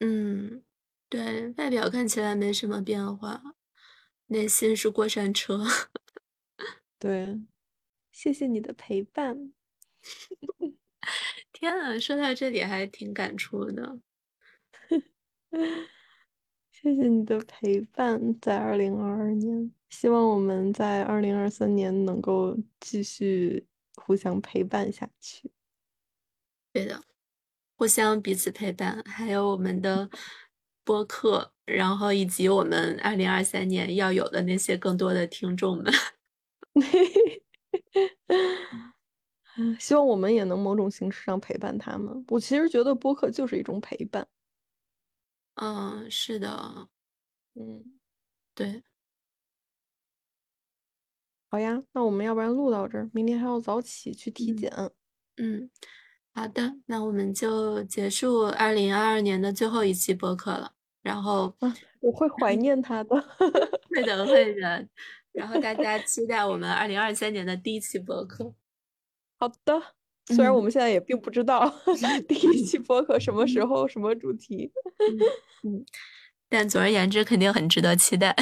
[0.00, 0.62] 嗯，
[1.08, 3.42] 对外表看起来没什么变化，
[4.26, 5.64] 内心是过山车。
[6.98, 7.40] 对，
[8.12, 9.52] 谢谢你的陪伴。
[11.52, 14.00] 天啊，说到这里还挺感触的。
[16.70, 25.50] 谢谢你的陪伴，在二零二二年，希望我们在二零二三年能够继续互相陪伴下去。
[26.72, 27.02] 对的。
[27.76, 30.10] 互相彼此陪伴，还有我们的
[30.84, 35.92] 播客，然后以及我们二零二三年要有的那些更多的听众们。
[39.78, 42.24] 希望我们也能某种形式上陪伴他们。
[42.28, 44.26] 我其实觉得播客就是一种陪伴。
[45.56, 46.88] 嗯，是的，
[47.54, 47.98] 嗯，
[48.54, 48.82] 对。
[51.52, 54.70] 好呀，那我们要不然录到这儿，明天还要早起去体检。
[55.36, 55.70] 嗯。
[56.34, 60.73] 好的，那我们就结束二零二二年的最后一期播客了。
[61.04, 61.54] 然后，
[62.00, 63.14] 我会怀念他的，
[63.94, 64.88] 会的，会的。
[65.32, 68.54] 然后大家期待我们二零二三年的第一期播客。
[69.38, 69.80] 好的，
[70.26, 71.72] 虽然我们现在也并不知道
[72.26, 74.72] 第一期播客什么时候、什么主题，
[75.62, 75.84] 嗯，
[76.48, 78.34] 但总而言之，肯定很值得期待。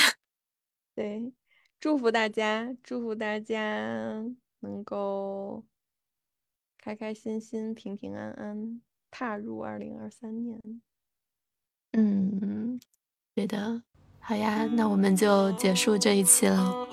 [0.94, 1.32] 对，
[1.80, 4.24] 祝福大家，祝福大家
[4.60, 5.64] 能够。
[6.84, 10.60] 开开心心、平平安安踏入二零二三年。
[11.92, 12.80] 嗯，
[13.34, 13.82] 对的，
[14.20, 16.86] 好呀，那我们就结束这一期了。